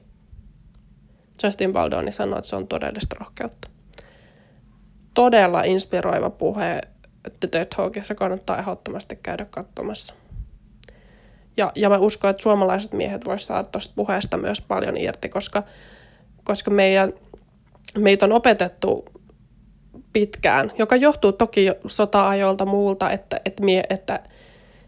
Justin 1.43 1.73
Baldoni 1.73 2.11
sanoi, 2.11 2.39
että 2.39 2.49
se 2.49 2.55
on 2.55 2.67
todellista 2.67 3.15
rohkeutta. 3.19 3.69
Todella 5.13 5.63
inspiroiva 5.63 6.29
puhe 6.29 6.81
The 7.39 7.47
TED 7.47 7.65
Talkissa 7.75 8.15
kannattaa 8.15 8.57
ehdottomasti 8.57 9.19
käydä 9.23 9.45
katsomassa. 9.45 10.13
Ja, 11.57 11.71
ja 11.75 11.89
mä 11.89 11.97
uskon, 11.97 12.29
että 12.29 12.43
suomalaiset 12.43 12.93
miehet 12.93 13.25
voisivat 13.25 13.47
saada 13.47 13.63
tuosta 13.63 13.93
puheesta 13.95 14.37
myös 14.37 14.61
paljon 14.61 14.97
irti, 14.97 15.29
koska, 15.29 15.63
koska 16.43 16.71
meidän, 16.71 17.13
meitä 17.97 18.25
on 18.25 18.31
opetettu 18.31 19.05
pitkään, 20.13 20.71
joka 20.77 20.95
johtuu 20.95 21.31
toki 21.31 21.67
sota-ajoilta 21.87 22.65
muulta, 22.65 23.11
että, 23.11 23.41
että, 23.45 23.63
mie, 23.63 23.83
että, 23.89 24.19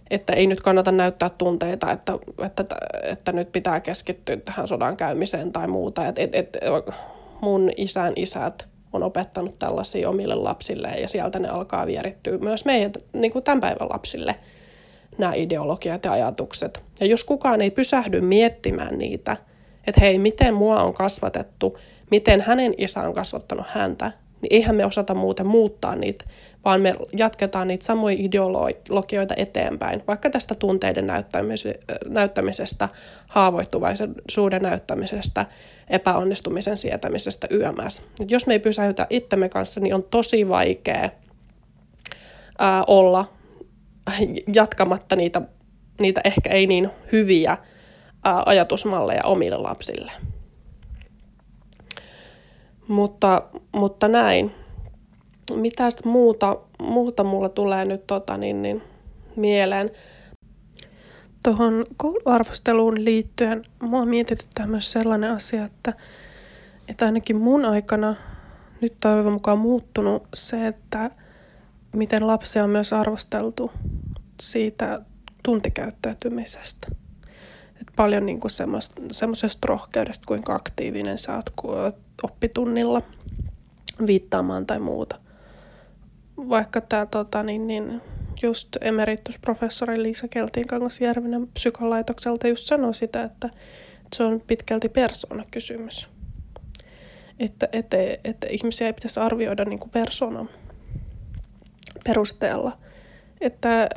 että 0.09 0.33
ei 0.33 0.47
nyt 0.47 0.61
kannata 0.61 0.91
näyttää 0.91 1.29
tunteita, 1.29 1.91
että, 1.91 2.13
että, 2.45 2.65
että 3.03 3.31
nyt 3.31 3.51
pitää 3.51 3.79
keskittyä 3.79 4.37
tähän 4.37 4.67
sodan 4.67 4.97
käymiseen 4.97 5.51
tai 5.51 5.67
muuta. 5.67 6.07
Et, 6.07 6.19
et, 6.19 6.35
et, 6.35 6.57
mun 7.41 7.71
isän 7.77 8.13
isät 8.15 8.70
on 8.93 9.03
opettanut 9.03 9.59
tällaisia 9.59 10.09
omille 10.09 10.35
lapsilleen 10.35 11.01
ja 11.01 11.07
sieltä 11.07 11.39
ne 11.39 11.47
alkaa 11.47 11.87
vierittyä 11.87 12.37
myös 12.37 12.65
meidän 12.65 12.91
niin 13.13 13.31
kuin 13.31 13.43
tämän 13.43 13.59
päivän 13.59 13.89
lapsille 13.89 14.35
nämä 15.17 15.33
ideologiat 15.33 16.05
ja 16.05 16.11
ajatukset. 16.11 16.83
Ja 16.99 17.05
jos 17.05 17.23
kukaan 17.23 17.61
ei 17.61 17.71
pysähdy 17.71 18.21
miettimään 18.21 18.97
niitä, 18.97 19.37
että 19.87 20.01
hei, 20.01 20.19
miten 20.19 20.53
mua 20.53 20.83
on 20.83 20.93
kasvatettu, 20.93 21.77
miten 22.11 22.41
hänen 22.41 22.73
isä 22.77 23.01
on 23.01 23.13
kasvattanut 23.13 23.65
häntä, 23.69 24.11
niin 24.41 24.53
eihän 24.53 24.75
me 24.75 24.85
osata 24.85 25.13
muuten 25.13 25.47
muuttaa 25.47 25.95
niitä, 25.95 26.25
vaan 26.65 26.81
me 26.81 26.95
jatketaan 27.17 27.67
niitä 27.67 27.83
samoja 27.83 28.15
ideologioita 28.19 29.33
eteenpäin, 29.37 30.03
vaikka 30.07 30.29
tästä 30.29 30.55
tunteiden 30.55 31.07
näyttämisestä, 32.07 32.89
haavoittuvaisuuden 33.27 34.61
näyttämisestä, 34.61 35.45
epäonnistumisen 35.91 36.77
sietämisestä 36.77 37.47
yömässä. 37.51 38.03
Jos 38.29 38.47
me 38.47 38.53
ei 38.53 38.59
pysäytä 38.59 39.07
itsemme 39.09 39.49
kanssa, 39.49 39.79
niin 39.79 39.95
on 39.95 40.03
tosi 40.03 40.49
vaikea 40.49 41.09
ää, 42.59 42.83
olla 42.87 43.25
jatkamatta 44.53 45.15
niitä, 45.15 45.41
niitä 46.01 46.21
ehkä 46.23 46.49
ei 46.49 46.67
niin 46.67 46.89
hyviä 47.11 47.57
ää, 48.23 48.43
ajatusmalleja 48.45 49.23
omille 49.23 49.57
lapsille. 49.57 50.11
Mutta, 52.87 53.43
mutta 53.75 54.07
näin. 54.07 54.55
Mitä 55.55 55.83
muuta, 56.05 56.57
muuta 56.81 57.23
mulla 57.23 57.49
tulee 57.49 57.85
nyt 57.85 58.07
tota, 58.07 58.37
niin, 58.37 58.61
niin, 58.61 58.83
mieleen? 59.35 59.91
Tuohon 61.43 61.85
kouluarvosteluun 61.97 63.05
liittyen 63.05 63.63
mua 63.81 64.05
mietityttää 64.05 64.67
myös 64.67 64.91
sellainen 64.91 65.31
asia, 65.31 65.65
että, 65.65 65.93
että 66.87 67.05
ainakin 67.05 67.37
mun 67.37 67.65
aikana 67.65 68.15
nyt 68.81 68.93
toivon 68.99 69.33
mukaan 69.33 69.59
muuttunut 69.59 70.27
se, 70.33 70.67
että 70.67 71.11
miten 71.95 72.27
lapsia 72.27 72.63
on 72.63 72.69
myös 72.69 72.93
arvosteltu 72.93 73.71
siitä 74.41 75.01
tuntikäyttäytymisestä. 75.43 76.87
Et 77.81 77.87
paljon 77.95 78.25
niin 78.25 78.39
kuin 78.39 78.51
semmoisesta 79.11 79.67
rohkeudesta, 79.67 80.25
kuinka 80.27 80.55
aktiivinen 80.55 81.17
sä 81.17 81.35
oot 81.35 81.53
oppitunnilla 82.23 83.01
viittaamaan 84.07 84.65
tai 84.65 84.79
muuta. 84.79 85.19
Vaikka 86.37 86.81
tämä 86.81 87.05
tota, 87.05 87.43
niin, 87.43 87.67
niin, 87.67 88.01
just 88.41 88.67
emeritusprofessori 88.81 90.03
Liisa 90.03 90.27
Keltiinkangas-Järvinen 90.27 91.47
psykolaitokselta 91.53 92.47
just 92.47 92.67
sanoi 92.67 92.93
sitä, 92.93 93.23
että, 93.23 93.47
että 93.47 94.15
se 94.15 94.23
on 94.23 94.41
pitkälti 94.47 94.89
persoonakysymys. 94.89 96.09
Että, 97.39 97.69
että, 97.71 97.97
että 98.23 98.47
ihmisiä 98.47 98.87
ei 98.87 98.93
pitäisi 98.93 99.19
arvioida 99.19 99.65
niin 99.65 99.79
kuin 99.79 99.91
persoonan 99.91 100.49
perusteella. 102.03 102.77
Että, 103.41 103.89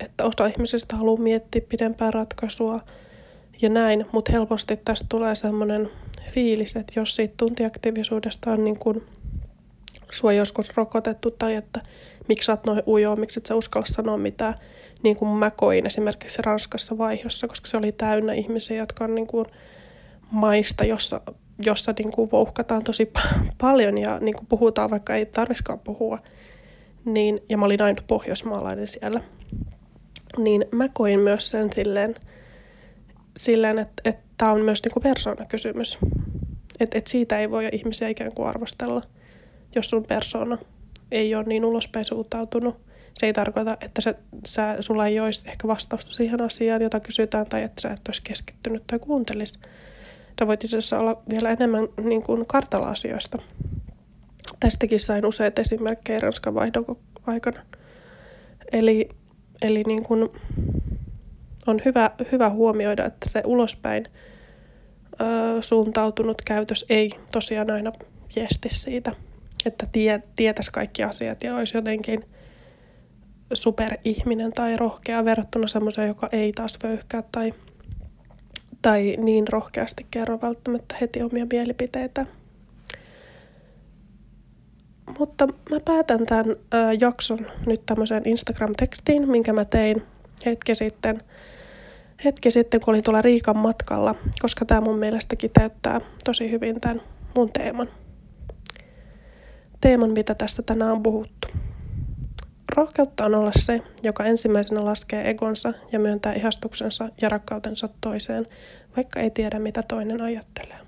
että 0.00 0.24
osa 0.24 0.46
ihmisistä 0.46 0.96
haluaa 0.96 1.22
miettiä 1.22 1.62
pidempää 1.68 2.10
ratkaisua 2.10 2.80
ja 3.62 3.68
näin, 3.68 4.06
mutta 4.12 4.32
helposti 4.32 4.76
tästä 4.76 5.06
tulee 5.08 5.34
semmoinen 5.34 5.90
fiilis, 6.30 6.76
että 6.76 7.00
jos 7.00 7.16
siitä 7.16 7.34
tuntiaktiivisuudesta 7.36 8.50
on 8.50 8.64
niin 8.64 8.78
kuin 8.78 9.02
sua 10.10 10.32
joskus 10.32 10.76
rokotettu 10.76 11.30
tai 11.30 11.54
että 11.54 11.80
miksi 12.28 12.46
sä 12.46 12.52
oot 12.52 12.66
noin 12.66 12.82
ujoa, 12.86 13.16
miksi 13.16 13.40
et 13.40 13.46
sä 13.46 13.54
uskalla 13.54 13.86
sanoa 13.86 14.16
mitään, 14.16 14.54
niin 15.02 15.16
kuin 15.16 15.30
mä 15.30 15.50
koin 15.50 15.86
esimerkiksi 15.86 16.42
Ranskassa 16.42 16.98
vaihossa, 16.98 17.48
koska 17.48 17.68
se 17.68 17.76
oli 17.76 17.92
täynnä 17.92 18.32
ihmisiä, 18.32 18.76
jotka 18.76 19.04
on 19.04 19.14
niin 19.14 19.26
kuin 19.26 19.46
maista, 20.30 20.84
jossa, 20.84 21.20
jossa 21.58 21.94
niin 21.98 22.12
kuin 22.12 22.30
vouhkataan 22.32 22.84
tosi 22.84 23.12
paljon 23.58 23.98
ja 23.98 24.18
niin 24.20 24.34
kuin 24.34 24.46
puhutaan, 24.46 24.90
vaikka 24.90 25.14
ei 25.14 25.26
tarviskaan 25.26 25.78
puhua. 25.78 26.18
Niin, 27.04 27.40
ja 27.48 27.58
mä 27.58 27.66
olin 27.66 27.82
aina 27.82 28.02
pohjoismaalainen 28.06 28.86
siellä. 28.86 29.20
Niin 30.38 30.64
mä 30.72 30.88
koin 30.88 31.20
myös 31.20 31.50
sen 31.50 31.72
silleen, 31.72 32.14
silleen 33.36 33.78
että, 33.78 34.02
että 34.04 34.22
tämä 34.38 34.52
on 34.52 34.60
myös 34.60 34.82
niin 34.82 34.92
kuin 34.92 35.02
persoonakysymys. 35.02 35.98
Että 36.80 36.98
et 36.98 37.06
siitä 37.06 37.38
ei 37.38 37.50
voi 37.50 37.68
ihmisiä 37.72 38.08
ikään 38.08 38.34
kuin 38.34 38.48
arvostella, 38.48 39.02
jos 39.74 39.90
sun 39.90 40.04
persona 40.08 40.58
ei 41.12 41.34
ole 41.34 41.44
niin 41.44 41.64
ulospäin 41.64 42.04
suuntautunut. 42.04 42.80
Se 43.14 43.26
ei 43.26 43.32
tarkoita, 43.32 43.76
että 43.80 44.00
se, 44.00 44.14
sä, 44.46 44.76
sulla 44.80 45.06
ei 45.06 45.20
olisi 45.20 45.42
ehkä 45.46 45.68
vastausta 45.68 46.12
siihen 46.12 46.40
asiaan, 46.40 46.82
jota 46.82 47.00
kysytään, 47.00 47.46
tai 47.46 47.62
että 47.62 47.82
sä 47.82 47.90
et 47.90 48.08
olisi 48.08 48.22
keskittynyt 48.24 48.82
tai 48.86 48.98
kuuntelisi. 48.98 49.58
Sä 50.40 50.46
voit 50.46 50.64
itse 50.64 50.78
asiassa 50.78 50.98
olla 50.98 51.22
vielä 51.30 51.50
enemmän 51.50 51.88
niin 52.02 52.22
kuin 52.22 52.46
kartalla 52.46 52.88
asioista. 52.88 53.38
Tästäkin 54.60 55.00
sain 55.00 55.26
useita 55.26 55.60
esimerkkejä 55.60 56.18
Ranskan 56.18 56.54
vaihdon 56.54 56.84
aikana. 57.26 57.60
Eli, 58.72 59.08
eli 59.62 59.82
niin 59.86 60.02
kuin 60.02 60.28
on 61.66 61.80
hyvä, 61.84 62.10
hyvä 62.32 62.50
huomioida, 62.50 63.04
että 63.04 63.28
se 63.28 63.42
ulospäin 63.46 64.06
ö, 65.20 65.62
suuntautunut 65.62 66.42
käytös 66.42 66.86
ei 66.88 67.10
tosiaan 67.32 67.70
aina 67.70 67.92
viesti 68.36 68.68
siitä, 68.72 69.12
että 69.66 69.86
tie, 69.92 70.22
tietäisi 70.36 70.72
kaikki 70.72 71.02
asiat 71.02 71.42
ja 71.42 71.56
olisi 71.56 71.76
jotenkin 71.76 72.24
superihminen 73.52 74.52
tai 74.52 74.76
rohkea 74.76 75.24
verrattuna 75.24 75.66
semmoiseen, 75.66 76.08
joka 76.08 76.28
ei 76.32 76.52
taas 76.52 76.78
vöyhkää 76.82 77.22
tai, 77.32 77.54
tai 78.82 79.16
niin 79.18 79.48
rohkeasti 79.48 80.06
kerro 80.10 80.38
välttämättä 80.42 80.96
heti 81.00 81.22
omia 81.22 81.46
mielipiteitä. 81.52 82.26
Mutta 85.18 85.46
mä 85.46 85.80
päätän 85.84 86.26
tämän 86.26 86.46
ö, 86.48 86.56
jakson 87.00 87.46
nyt 87.66 87.86
tämmöiseen 87.86 88.22
Instagram-tekstiin, 88.28 89.28
minkä 89.28 89.52
mä 89.52 89.64
tein 89.64 90.02
hetki 90.46 90.74
sitten– 90.74 91.22
hetki 92.24 92.50
sitten, 92.50 92.80
kun 92.80 92.94
olin 92.94 93.04
tuolla 93.04 93.22
Riikan 93.22 93.56
matkalla, 93.56 94.14
koska 94.42 94.64
tämä 94.64 94.80
mun 94.80 94.98
mielestäkin 94.98 95.50
täyttää 95.50 96.00
tosi 96.24 96.50
hyvin 96.50 96.80
tämän 96.80 97.02
mun 97.36 97.52
teeman. 97.52 97.88
Teeman, 99.82 100.10
mitä 100.10 100.34
tässä 100.34 100.62
tänään 100.62 100.92
on 100.92 101.02
puhuttu. 101.02 101.48
Rohkeutta 102.76 103.24
on 103.24 103.34
olla 103.34 103.52
se, 103.56 103.78
joka 104.02 104.24
ensimmäisenä 104.24 104.84
laskee 104.84 105.30
egonsa 105.30 105.72
ja 105.92 105.98
myöntää 105.98 106.32
ihastuksensa 106.32 107.08
ja 107.22 107.28
rakkautensa 107.28 107.88
toiseen, 108.00 108.46
vaikka 108.96 109.20
ei 109.20 109.30
tiedä 109.30 109.58
mitä 109.58 109.82
toinen 109.82 110.20
ajattelee. 110.20 110.78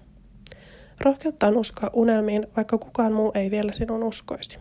Rohkeutta 1.00 1.46
on 1.46 1.56
uskoa 1.56 1.90
unelmiin, 1.92 2.46
vaikka 2.56 2.78
kukaan 2.78 3.12
muu 3.12 3.32
ei 3.34 3.50
vielä 3.50 3.72
sinun 3.72 4.02
uskoisi. 4.02 4.58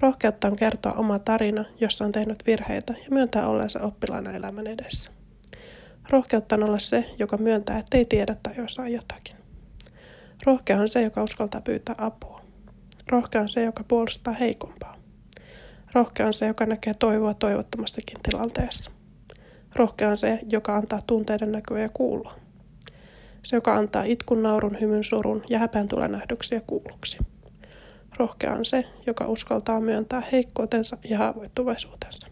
Rohkeutta 0.00 0.48
on 0.48 0.56
kertoa 0.56 0.92
oma 0.92 1.18
tarina, 1.18 1.64
jossa 1.80 2.04
on 2.04 2.12
tehnyt 2.12 2.46
virheitä 2.46 2.92
ja 2.92 3.06
myöntää 3.10 3.48
ollensa 3.48 3.80
oppilaana 3.80 4.32
elämän 4.32 4.66
edessä. 4.66 5.10
Rohkeutta 6.10 6.56
on 6.56 6.64
olla 6.64 6.78
se, 6.78 7.10
joka 7.18 7.36
myöntää, 7.36 7.78
että 7.78 7.98
ei 7.98 8.04
tiedä 8.04 8.36
tai 8.42 8.64
osaa 8.64 8.88
jotakin. 8.88 9.36
Rohkea 10.46 10.80
on 10.80 10.88
se, 10.88 11.02
joka 11.02 11.22
uskaltaa 11.22 11.60
pyytää 11.60 11.94
apua. 11.98 12.49
Rohkea 13.10 13.40
on 13.40 13.48
se, 13.48 13.62
joka 13.62 13.84
puolustaa 13.84 14.34
heikompaa. 14.34 14.96
Rohkea 15.94 16.26
on 16.26 16.32
se, 16.32 16.46
joka 16.46 16.66
näkee 16.66 16.94
toivoa 16.94 17.34
toivottomassakin 17.34 18.18
tilanteessa. 18.22 18.90
Rohkea 19.74 20.08
on 20.08 20.16
se, 20.16 20.38
joka 20.50 20.76
antaa 20.76 21.02
tunteiden 21.06 21.52
näkyä 21.52 21.78
ja 21.78 21.88
kuulua. 21.88 22.34
Se, 23.42 23.56
joka 23.56 23.74
antaa 23.74 24.04
itkun, 24.04 24.42
naurun, 24.42 24.80
hymyn, 24.80 25.04
surun 25.04 25.42
ja 25.48 25.58
häpeän 25.58 25.88
nähdyksiä 26.08 26.60
kuulluksi. 26.66 27.18
Rohkea 28.16 28.52
on 28.52 28.64
se, 28.64 28.84
joka 29.06 29.26
uskaltaa 29.26 29.80
myöntää 29.80 30.22
heikkoutensa 30.32 30.98
ja 31.04 31.18
haavoittuvaisuutensa. 31.18 32.28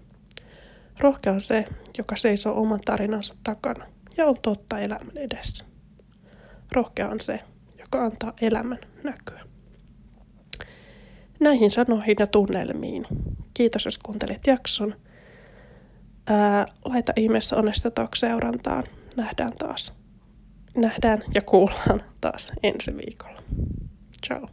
Rohkea 1.01 1.33
on 1.33 1.41
se, 1.41 1.65
joka 1.99 2.17
seisoo 2.17 2.61
oman 2.61 2.81
tarinansa 2.81 3.35
takana 3.45 3.87
ja 4.17 4.27
on 4.27 4.37
totta 4.43 4.79
elämän 4.79 5.17
edessä. 5.17 5.65
Rohkea 6.73 7.09
on 7.09 7.21
se, 7.21 7.41
joka 7.79 8.05
antaa 8.05 8.33
elämän 8.41 8.79
näkyä. 9.03 9.48
Näihin 11.41 11.71
sanoihin 11.71 12.17
ja 12.19 12.27
tunnelmiin. 12.27 13.07
Kiitos, 13.55 13.85
jos 13.85 13.99
kuuntelit 13.99 14.47
jakson. 14.47 14.95
Ää, 16.27 16.67
laita 16.85 17.13
ihmeessä 17.17 17.57
Onesta 17.57 17.91
seurantaan. 18.15 18.85
Nähdään 19.17 19.57
taas. 19.59 19.99
Nähdään 20.77 21.23
ja 21.35 21.43
kuullaan 21.43 22.03
taas 22.21 22.53
ensi 22.63 22.97
viikolla. 22.97 23.43
Ciao. 24.27 24.49